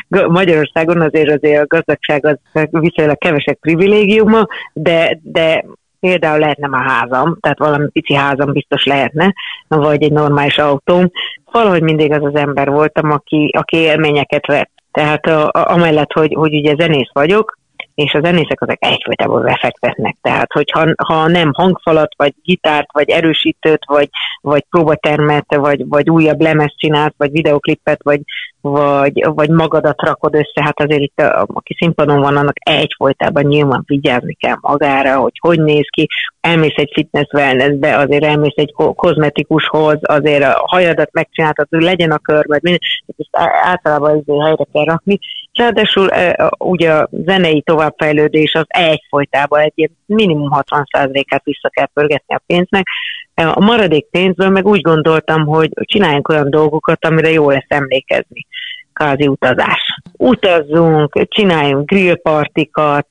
[0.39, 5.65] Magyarországon azért azért a gazdagság az viszonylag kevesek privilégiuma, de, de
[5.99, 9.33] például lehetne a házam, tehát valami pici házam biztos lehetne,
[9.67, 11.11] vagy egy normális autóm.
[11.51, 14.71] Valahogy mindig az az ember voltam, aki, aki élményeket vett.
[14.91, 17.57] Tehát a, a, amellett, hogy, hogy ugye zenész vagyok,
[17.95, 20.17] és a zenészek azok egyfolytában befektetnek.
[20.21, 24.09] Tehát, hogyha ha nem hangfalat, vagy gitárt, vagy erősítőt, vagy,
[24.41, 28.21] vagy próbatermet, vagy, vagy újabb lemez csinálsz, vagy videoklippet, vagy,
[28.71, 34.33] vagy, vagy magadat rakod össze, hát azért itt, aki színpadon van, annak egyfolytában nyilván vigyázni
[34.33, 36.07] kell magára, hogy hogy néz ki,
[36.41, 42.17] elmész egy fitness wellnessbe, azért elmész egy kozmetikushoz, azért a hajadat megcsináltad, hogy legyen a
[42.17, 43.29] körmed, ezt
[43.63, 45.19] általában azért helyre kell rakni.
[45.53, 46.09] Ráadásul
[46.57, 52.87] ugye a zenei továbbfejlődés az egyfolytában egy minimum 60%-át vissza kell pörgetni a pénznek.
[53.45, 58.45] A maradék pénzből meg úgy gondoltam, hogy csináljunk olyan dolgokat, amire jó lesz emlékezni
[58.97, 59.99] kázi utazás.
[60.11, 63.07] Utazzunk, csináljunk grillpartikat,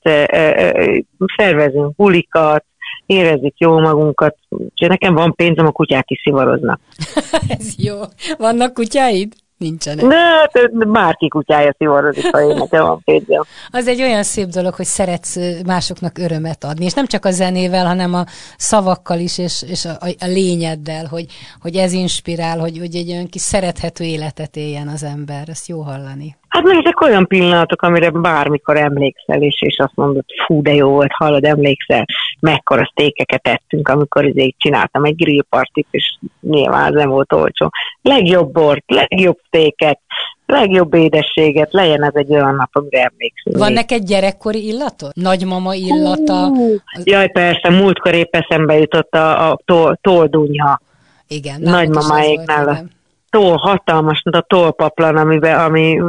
[1.37, 2.65] szervezünk bulikat,
[3.05, 4.35] érezzük jó magunkat.
[4.75, 6.79] Nekem van pénzem, a kutyák is szivaroznak.
[7.59, 7.95] Ez jó.
[8.37, 9.33] Vannak kutyáid?
[9.57, 10.05] Nincsenek.
[10.05, 13.43] Ne, hát bárki kutyája szivarozik, ha én nekem van pénzem.
[13.69, 17.85] Az egy olyan szép dolog, hogy szeretsz másoknak örömet adni, és nem csak a zenével,
[17.85, 18.23] hanem a
[18.57, 21.25] szavakkal is, és, és a, a lényeddel, hogy,
[21.61, 25.49] hogy ez inspirál, hogy, hogy egy olyan kis szerethető életet éljen az ember.
[25.49, 26.35] Ezt jó hallani.
[26.57, 30.89] Hát meg ezek olyan pillanatok, amire bármikor emlékszel, és, és azt mondod, fú, de jó
[30.89, 32.05] volt, hallod, emlékszel,
[32.39, 37.69] mekkora sztékeket ettünk, amikor izé csináltam egy grillpartit, és nyilván az nem volt olcsó.
[38.01, 39.99] Legjobb bort, legjobb sztéket,
[40.45, 43.57] legjobb édességet, legyen ez egy olyan nap, amire emlékszünk.
[43.57, 45.11] Van neked gyerekkori illatod?
[45.13, 46.47] Nagymama illata?
[46.47, 50.81] Uh, jaj, persze, múltkor épp eszembe jutott a, a tol, toldunyha.
[51.27, 51.61] Igen.
[51.61, 52.95] Nagymamáéknál
[53.29, 56.01] tól hatalmas, mint a tolpaplan, amiben, ami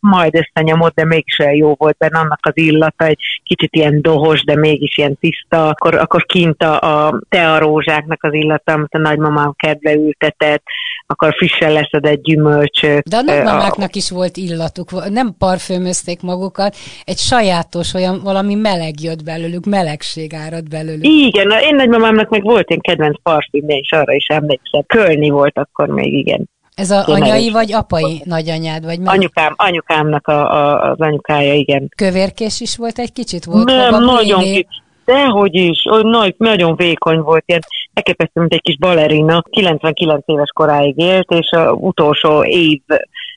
[0.00, 4.44] majd összenyomott, de mégis olyan jó volt benne annak az illata, egy kicsit ilyen dohos,
[4.44, 9.52] de mégis ilyen tiszta, akkor, akkor kint a, a tearózsáknak az illata, amit a nagymamám
[9.56, 10.62] kedve ültetett,
[11.06, 13.02] akkor frissen leszedett gyümölcsök.
[13.02, 13.96] De a nagymamáknak a...
[13.96, 20.68] is volt illatuk, nem parfümözték magukat, egy sajátos olyan valami meleg jött belőlük, melegség árad
[20.68, 21.04] belőlük.
[21.04, 24.82] Igen, én nagymamámnak meg volt én kedvenc parfüm, és arra is emlékszem.
[24.86, 26.52] Kölni volt akkor még, igen.
[26.74, 28.84] Ez a anyai vagy apai nagyanyád?
[28.84, 31.88] Vagy Anyukám, anyukámnak a, a, az anyukája, igen.
[31.96, 33.44] Kövérkés is volt egy kicsit?
[33.44, 34.68] Volt Nem, nagyon kicsit.
[35.04, 37.60] Dehogy is, nagy, nagyon vékony volt, ilyen
[37.92, 39.42] elképesztő, mint egy kis balerina.
[39.50, 42.80] 99 éves koráig élt, és a utolsó év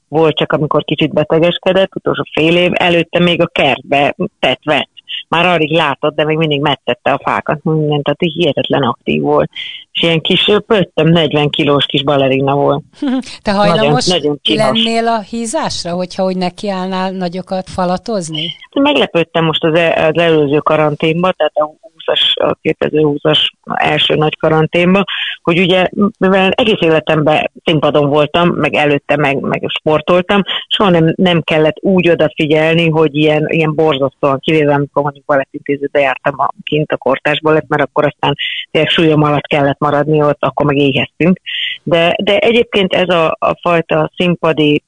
[0.07, 4.89] volt csak, amikor kicsit betegeskedett, utolsó fél év, előtte még a kertbe tett vett
[5.27, 9.49] már alig látott, de még mindig megtette a fákat, mindent, tehát hihetetlen aktív volt.
[9.91, 12.83] És ilyen kis pöttöm, 40 kilós kis balerina volt.
[13.41, 18.55] Te hajlamos nagyon, nagyon lennél a hízásra, hogyha úgy nekiállnál nagyokat falatozni?
[18.73, 25.03] Meglepődtem most az, el, az előző karanténban, tehát a 20-as, a 2020-as első nagy karanténban,
[25.41, 25.87] hogy ugye,
[26.19, 32.09] mivel egész életemben színpadon voltam, meg előtte meg, meg sportoltam, soha nem, nem kellett úgy
[32.09, 37.67] odafigyelni, hogy ilyen, ilyen borzasztóan, kivéve amikor mondjuk balettintézőbe jártam a, kint a kortás balett,
[37.67, 38.35] mert akkor aztán
[38.71, 41.39] tényleg súlyom alatt kellett maradni ott, akkor meg éheztünk.
[41.83, 44.83] De, de egyébként ez a, a fajta színpadi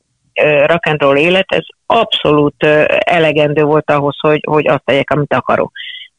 [0.66, 2.64] rock and roll élet, ez abszolút
[3.00, 5.72] elegendő volt ahhoz, hogy, hogy azt tegyek, amit akarok.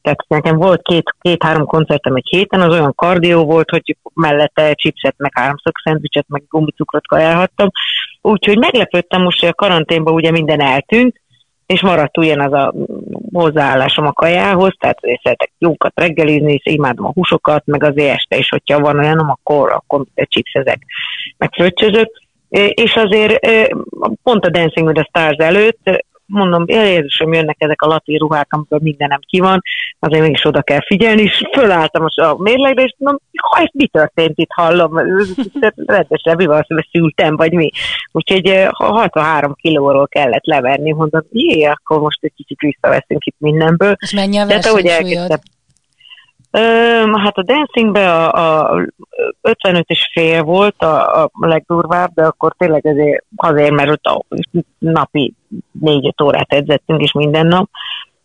[0.03, 5.15] Tehát nekem volt két, két-három koncertem egy héten, az olyan kardió volt, hogy mellette chipset,
[5.17, 7.71] meg háromszög szendvicset, meg gumicukrot kajálhattam.
[8.23, 11.21] Úgyhogy meglepődtem most, hogy a karanténban ugye minden eltűnt,
[11.67, 12.75] és maradt ugyanaz a
[13.33, 18.49] hozzáállásom a kajához, tehát szeretek jókat reggelizni, és imádom a húsokat, meg azért este is,
[18.49, 20.79] hogyha van olyanom, akkor, akkor chipsezek,
[21.37, 22.21] meg fröccsözök.
[22.69, 23.47] És azért
[24.23, 28.81] pont a Dancing with the Stars előtt mondom, Jézusom, jönnek ezek a latin ruhák, amikor
[28.81, 29.63] mindenem ki van,
[29.99, 34.39] azért mégis oda kell figyelni, és fölálltam a mérlegre, és mondom, ha ez mi történt
[34.39, 34.99] itt, hallom,
[35.87, 37.71] rendesen mi van, hogy szültem, vagy mi.
[38.13, 43.95] Úgyhogy 63 kilóról kellett leverni, mondom, jé, akkor most egy kicsit visszaveszünk itt mindenből.
[43.99, 45.41] És mennyi a versenysúlyod?
[46.53, 48.87] Hát a dancingbe a, a
[49.41, 54.25] 55 és fél volt a, a legdurvább, de akkor tényleg azért, azért mert ott a
[54.79, 55.35] napi
[55.81, 57.69] 4-5 órát edzettünk, és minden nap.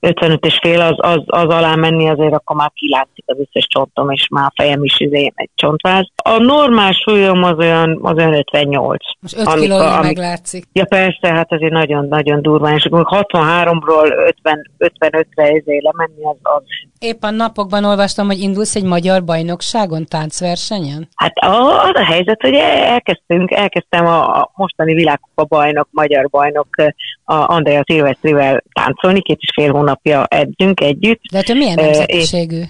[0.06, 4.10] 55 és fél, az, az, az alá menni, azért akkor már kilátszik az összes csontom,
[4.10, 6.08] és már a fejem is izé egy csontváz.
[6.24, 9.04] A normál súlyom az olyan, az olyan 58.
[9.20, 10.64] Most 5 kiló meglátszik.
[10.74, 16.64] Ja persze, hát azért nagyon-nagyon durván, és akkor 63-ról 50, 55-re ezért lemenni, az, az
[17.00, 21.08] Épp a napokban olvastam, hogy indulsz egy magyar bajnokságon, táncversenyen?
[21.16, 26.68] Hát az a helyzet, hogy elkezdtünk, elkezdtem a mostani világkupa bajnok, magyar bajnok,
[27.26, 31.22] a Andrea Szilvesztrivel táncolni, két és fél hónapja edzünk együtt.
[31.32, 32.62] De hát ő milyen nemzetiségű?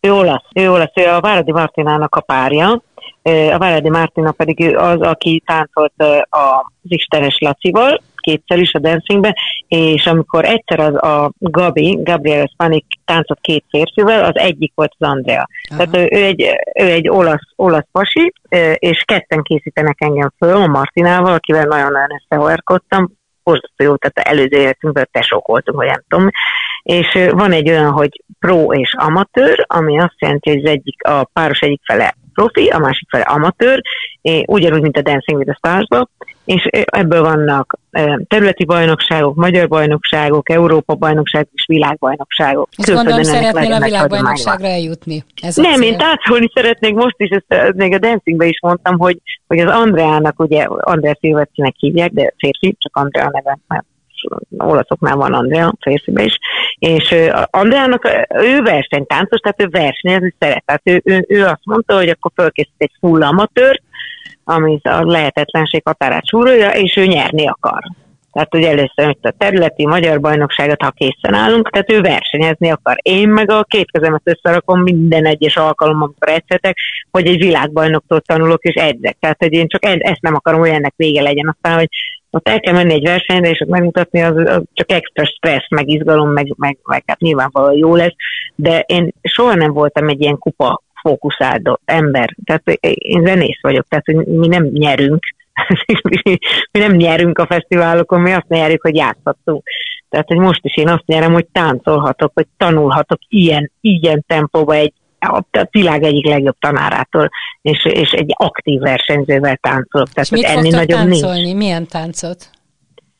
[0.00, 2.82] Ő olasz, ő olasz, ő a Váradi Martinának a párja,
[3.22, 5.92] a Váradi Martina pedig az, aki táncolt
[6.28, 9.36] az Istenes Lacival, kétszer is a dancingbe,
[9.68, 15.08] és amikor egyszer az a Gabi, Gabriel Spanik táncot két férfivel, az egyik volt az
[15.08, 15.48] Andrea.
[15.70, 15.84] Aha.
[15.86, 16.42] Tehát ő, ő, egy,
[16.80, 18.32] ő egy olasz, olasz pasi,
[18.74, 23.12] és ketten készítenek engem föl a Martinával, akivel nagyon-nagyon összehoerkodtam,
[23.42, 26.28] borzasztó jó, tehát előző életünkben tesók voltunk, hogy nem tudom.
[26.82, 31.24] És van egy olyan, hogy pro és amatőr, ami azt jelenti, hogy az egyik, a
[31.24, 33.82] páros egyik fele profi, a másik fele amatőr,
[34.46, 36.08] ugyanúgy, mint a Dancing with the stars
[36.44, 37.78] és ebből vannak
[38.28, 42.68] területi bajnokságok, magyar bajnokságok, Európa bajnokságok és világbajnokságok.
[42.76, 45.24] Ezt gondolom szeretnél a világbajnokságra eljutni.
[45.42, 49.58] Ez Nem, én táncolni szeretnék, most is ezt még a dancingbe is mondtam, hogy, hogy
[49.58, 53.84] az Andreának, ugye Andrea Szilvesztinek hívják, de férfi, csak Andrea neve, mert
[54.56, 56.38] olaszoknál van Andrea, férfibe is,
[56.82, 57.14] és
[57.50, 60.62] Andreának ő versenytáncos, tehát ő versenyezni szeret.
[60.64, 63.80] Tehát ő, ő, ő azt mondta, hogy akkor fölkészít egy full amatőr,
[64.44, 67.82] ami a lehetetlenség határát súrolja, és ő nyerni akar.
[68.32, 72.96] Tehát, hogy először itt a területi magyar bajnokságot, ha készen állunk, tehát ő versenyezni akar.
[73.02, 76.76] Én meg a két kezemet összerakom minden egyes alkalommal, amikor edzetek,
[77.10, 79.16] hogy egy világbajnoktól tanulok és edzek.
[79.20, 81.48] Tehát, hogy én csak ezt nem akarom, hogy ennek vége legyen.
[81.48, 81.88] Aztán, hogy
[82.30, 85.88] ott el kell menni egy versenyre, és ott megmutatni, az, az csak extra stressz, meg
[85.88, 88.14] izgalom, meg, meg, meg hát nyilvánvalóan jó lesz,
[88.54, 92.34] de én soha nem voltam egy ilyen kupa fókuszált ember.
[92.44, 92.62] Tehát
[92.94, 95.24] én zenész vagyok, tehát mi nem nyerünk,
[96.72, 99.62] mi nem nyerünk a fesztiválokon, mi azt nyerjük, hogy játszhatunk.
[100.08, 104.92] Tehát, hogy most is én azt nyerem, hogy táncolhatok, hogy tanulhatok ilyen, ilyen tempóba egy
[105.24, 107.28] a világ egyik legjobb tanárától,
[107.62, 110.08] és, és egy aktív versenyzővel táncolok.
[110.08, 111.40] Tehát és mit ennél nagyobb táncolni?
[111.40, 111.56] Nincs.
[111.56, 112.50] Milyen táncot?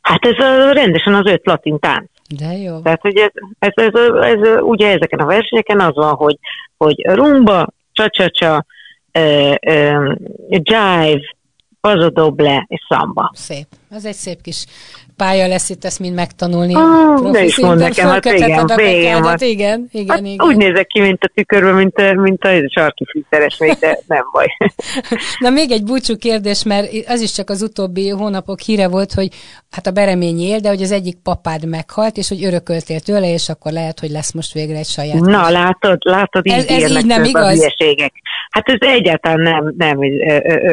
[0.01, 2.11] Hát ez a, rendesen az öt latin tánc.
[2.39, 2.80] De jó.
[2.80, 6.39] Tehát, hogy ez, ez, ez, ez, ez, ugye ezeken a versenyeken az van, hogy,
[6.76, 8.64] hogy rumba, csa-csa-csa,
[10.49, 11.20] jive,
[11.83, 13.33] pazodoble és szamba.
[13.35, 13.66] Szép.
[13.91, 14.66] Ez egy szép kis
[15.16, 16.74] pálya lesz itt ezt mind megtanulni.
[16.74, 19.37] Ah, de is mond nekem, hát igen, végén van.
[19.39, 20.47] Igen, igen, hát igen.
[20.47, 24.47] Úgy nézek ki, mint a tükörben, mint a, mint a sarki fűszeres, de nem baj.
[25.45, 29.28] Na még egy búcsú kérdés, mert az is csak az utóbbi hónapok híre volt, hogy
[29.70, 33.49] hát a Bereményi él, de hogy az egyik papád meghalt, és hogy örököltél tőle, és
[33.49, 35.20] akkor lehet, hogy lesz most végre egy saját.
[35.20, 35.53] Na, kis.
[35.53, 37.61] látod, látod, így ez, ez így nem igaz?
[37.61, 38.11] A.
[38.51, 39.99] Hát ez egyáltalán nem, nem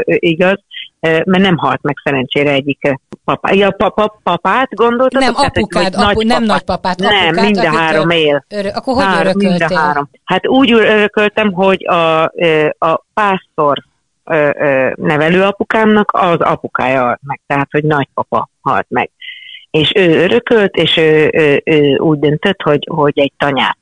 [0.05, 0.59] igaz
[0.99, 3.53] mert nem halt meg szerencsére egyik papá.
[3.53, 5.21] Ja, papa, papát gondoltad?
[5.21, 7.31] Nem, apukád, apu, nagy nem nagypapát, apukát.
[7.31, 8.45] Nem, mind a három él.
[8.49, 9.49] Örö, akkor hogy Hár, örököltél?
[9.49, 10.09] Mind a három.
[10.23, 12.23] Hát úgy örököltem, hogy a,
[12.77, 13.83] a pásztor
[14.95, 19.09] nevelőapukámnak az apukája halt meg, tehát hogy nagypapa halt meg.
[19.71, 23.77] És ő örökölt, és ő, ő, ő úgy döntött, hogy, hogy egy tanyát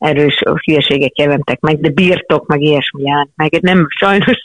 [0.00, 3.58] erős hülyeségek jelentek meg, de birtok, meg ilyesmi jelent meg.
[3.60, 4.38] Nem, sajnos,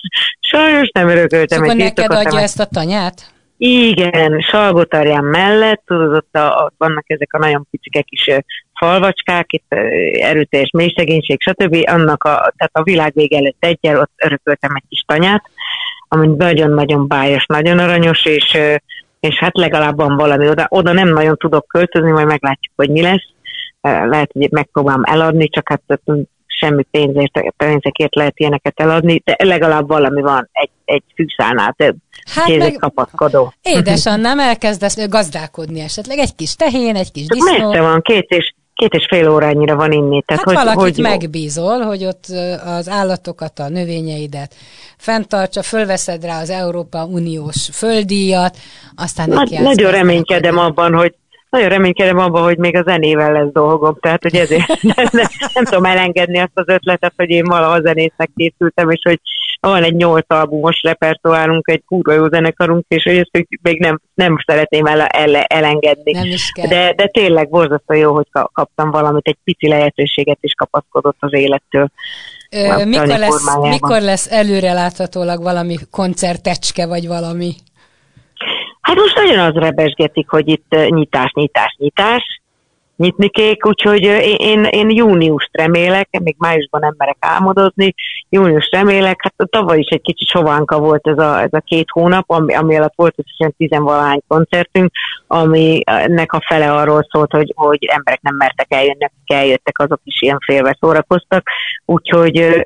[0.51, 3.33] sajnos nem örököltem egy neked adja ezt a tanyát?
[3.57, 8.29] Igen, Salgotarján mellett, tudod, ott, a, ott vannak ezek a nagyon picike kis
[8.73, 9.73] falvacskák, itt
[10.19, 11.77] erőteljes mélyszegénység, stb.
[11.85, 15.43] Annak a, tehát a világ vége előtt egyel, ott örököltem egy kis tanyát,
[16.07, 18.57] ami nagyon-nagyon bájos, nagyon aranyos, és
[19.19, 20.49] és hát legalább van valami.
[20.49, 23.33] Oda, oda nem nagyon tudok költözni, majd meglátjuk, hogy mi lesz.
[23.85, 25.81] Lehet, hogy megpróbálom eladni, csak hát
[26.59, 31.95] semmi pénzért, pénzekért lehet ilyeneket eladni, de legalább valami van, egy, egy fűszálnál több.
[32.33, 33.53] Hát meg kapaszkodó.
[33.61, 37.67] Édesanyám, nem elkezdesz gazdálkodni esetleg, egy kis tehén, egy kis disznó.
[37.67, 40.23] Messze van, két és, két és fél órányira van inni.
[40.25, 42.25] Tehát hát hogy, valakit hogy megbízol, hogy ott
[42.65, 44.55] az állatokat, a növényeidet
[44.97, 48.57] fenntartsa, fölveszed rá az Európa Uniós földíjat,
[48.95, 51.15] aztán Na, Nagyon reménykedem abban, hogy
[51.49, 55.63] nagyon reménykedem abban, hogy még a zenével lesz dolgom, tehát hogy ezért nem, nem, nem
[55.63, 59.19] tudom elengedni azt az ötletet, hogy én valaha zenésznek készültem, és hogy
[59.59, 64.01] van egy nyolc albumos repertoárunk, egy kurva jó zenekarunk, és hogy ezt hogy még nem,
[64.13, 66.11] nem szeretném el, el, elengedni.
[66.11, 66.67] Nem is kell.
[66.67, 71.87] De, de tényleg borzasztó jó, hogy kaptam valamit, egy pici lehetőséget is kapaszkodott az élettől.
[72.51, 77.55] Ö, mikor, lesz, mikor lesz előreláthatólag valami koncertecske, vagy valami?
[78.85, 82.41] Hát most nagyon az rebesgetik, hogy itt nyitás, nyitás, nyitás,
[82.95, 84.01] nyitni kék, úgyhogy
[84.37, 87.93] én, én júniust remélek, még májusban nem merek álmodozni,
[88.29, 92.29] június remélek, hát tavaly is egy kicsit sovánka volt ez a, ez a két hónap,
[92.29, 94.91] ami, ami alatt volt összesen tizenvalahány koncertünk,
[95.41, 100.21] aminek a fele arról szólt, hogy, hogy emberek nem mertek eljönni, akik eljöttek, azok is
[100.21, 101.47] ilyen félve szórakoztak,
[101.85, 102.65] úgyhogy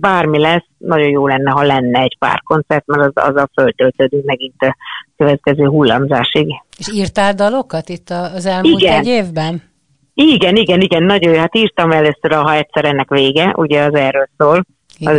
[0.00, 4.24] bármi lesz, nagyon jó lenne, ha lenne egy pár koncert, mert az, az a föltöltődünk
[4.24, 4.76] megint a
[5.16, 6.46] következő hullámzásig.
[6.78, 8.98] És írtál dalokat itt az elmúlt igen.
[8.98, 9.62] egy évben?
[10.14, 11.38] Igen, igen, igen, nagyon jó.
[11.38, 14.64] Hát írtam először, ha egyszer ennek vége, ugye az erről szól.
[15.04, 15.18] Az,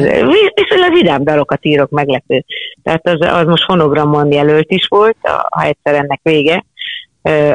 [0.54, 2.46] viszonylag vidám dalokat írok, meglepő.
[2.84, 5.18] Tehát az, az most fonogramon jelölt is volt,
[5.50, 6.64] ha egyszer ennek vége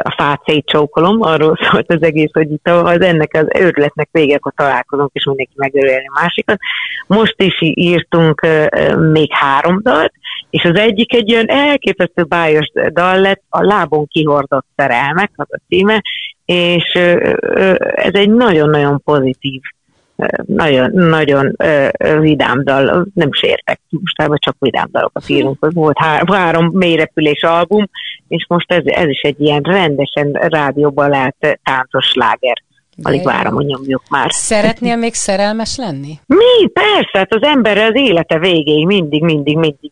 [0.01, 4.53] a fát szétcsókolom, arról szólt az egész, hogy itt az ennek az őrületnek vége, akkor
[4.55, 6.57] találkozunk, és mindenki megörülni a másikat.
[7.07, 8.47] Most is írtunk
[9.11, 10.13] még három dalt,
[10.49, 15.59] és az egyik egy olyan elképesztő bájos dal lett, a lábon kihordott szerelmek, az a
[15.67, 16.01] címe,
[16.45, 16.93] és
[17.95, 19.61] ez egy nagyon-nagyon pozitív
[20.45, 21.55] nagyon, nagyon
[22.19, 25.67] vidám dal, nem is értek, mostában csak vidám dalokat írunk.
[25.73, 27.89] Volt há- három mélyrepülés album,
[28.27, 32.63] és most ez, ez is egy ilyen rendesen rádióban lehet táncos láger.
[33.01, 34.27] Alig várom, hogy nyomjuk már.
[34.29, 36.19] Szeretnél még szerelmes lenni?
[36.25, 36.67] Mi?
[36.73, 39.91] Persze, hát az ember az élete végéig mindig, mindig, mindig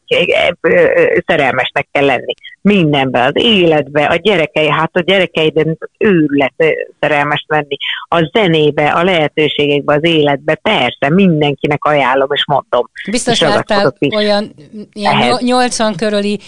[1.25, 2.33] szerelmesnek kell lenni.
[2.61, 6.53] Mindenben, az életbe, a gyerekei, hát a gyerekeiden őrület
[6.99, 7.75] szerelmes lenni.
[8.07, 12.89] A zenébe, a lehetőségekbe, az életbe, persze, mindenkinek ajánlom, és mondom.
[13.11, 14.53] Biztos láttál olyan
[14.93, 16.39] ilyen 80 körüli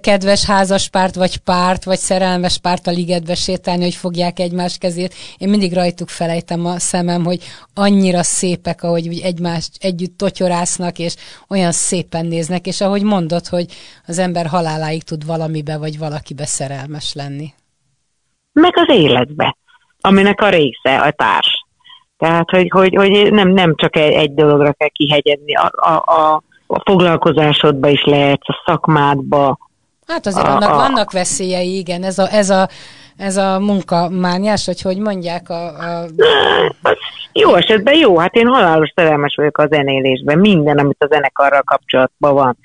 [0.00, 5.14] kedves házaspárt, vagy párt, vagy szerelmes párt a ligetbe sétálni, hogy fogják egymás kezét.
[5.38, 7.38] Én mindig rajtuk felejtem a szemem, hogy
[7.74, 11.14] annyira szépek, ahogy úgy egymást együtt totyorásznak, és
[11.48, 13.66] olyan szépen néznek, és ahogy mondod, hogy
[14.06, 17.52] az ember haláláig tud valamibe vagy valakibe szerelmes lenni.
[18.52, 19.56] Meg az életbe,
[20.00, 21.64] aminek a része a társ.
[22.18, 26.42] Tehát, hogy, hogy, hogy nem, nem csak egy, egy dologra kell kihegyezni, a, a, a,
[26.66, 29.58] a foglalkozásodba is lehet, a szakmádba.
[30.06, 32.68] Hát azért a, annak a, vannak veszélyei, igen, ez a, ez a
[33.16, 35.66] ez a munkamániás, hogy hogy mondják a...
[35.66, 36.06] a...
[37.32, 42.34] Jó esetben jó, hát én halálos szerelmes vagyok a zenélésben, minden, amit a zenekarral kapcsolatban
[42.34, 42.56] van.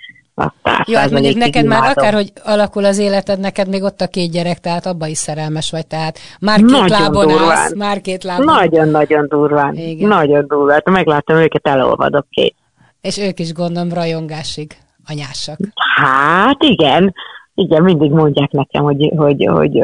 [0.85, 4.31] Jó, hát mondjuk neked már akár, hogy alakul az életed, neked még ott a két
[4.31, 7.57] gyerek, tehát abba is szerelmes vagy, tehát már két nagyon lábon durván.
[7.57, 8.45] állsz, már két lábon.
[8.45, 10.07] Nagyon-nagyon durván, Igen.
[10.07, 10.73] nagyon durván.
[10.85, 12.55] Hát meglátom őket, elolvadok két.
[13.01, 14.71] És ők is gondolom rajongásig
[15.07, 15.57] anyásak.
[15.95, 17.13] Hát igen,
[17.55, 19.83] igen, mindig mondják nekem, hogy, hogy, hogy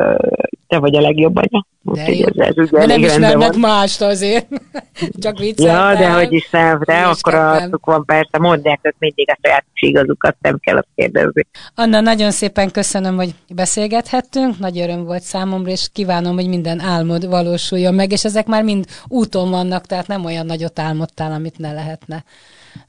[0.67, 1.65] te vagy a legjobb anya.
[1.81, 2.25] De, jó.
[2.35, 4.47] ez, ez de nem ismernek mást azért.
[5.23, 6.01] Csak vicceltem.
[6.01, 9.65] Ja, de hogy is nem, de akkor azok van persze, mondják hogy mindig a saját
[9.79, 11.47] igazukat, nem kell azt kérdezni.
[11.75, 17.27] Anna, nagyon szépen köszönöm, hogy beszélgethettünk, nagy öröm volt számomra, és kívánom, hogy minden álmod
[17.27, 21.73] valósuljon meg, és ezek már mind úton vannak, tehát nem olyan nagyot álmodtál, amit ne
[21.73, 22.23] lehetne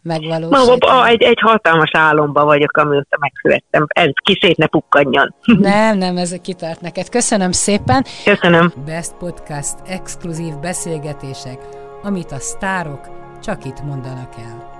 [0.03, 0.99] megvalósítani.
[0.99, 3.87] Ma, egy, egy hatalmas álomba vagyok, amióta megszülettem.
[3.89, 5.35] Ez ki szét ne pukkadjon.
[5.59, 7.09] Nem, nem, ez kitart neked.
[7.09, 8.05] Köszönöm szépen.
[8.25, 8.73] Köszönöm.
[8.87, 11.59] Best Podcast exkluzív beszélgetések,
[12.03, 13.01] amit a sztárok
[13.43, 14.68] csak itt mondanak el.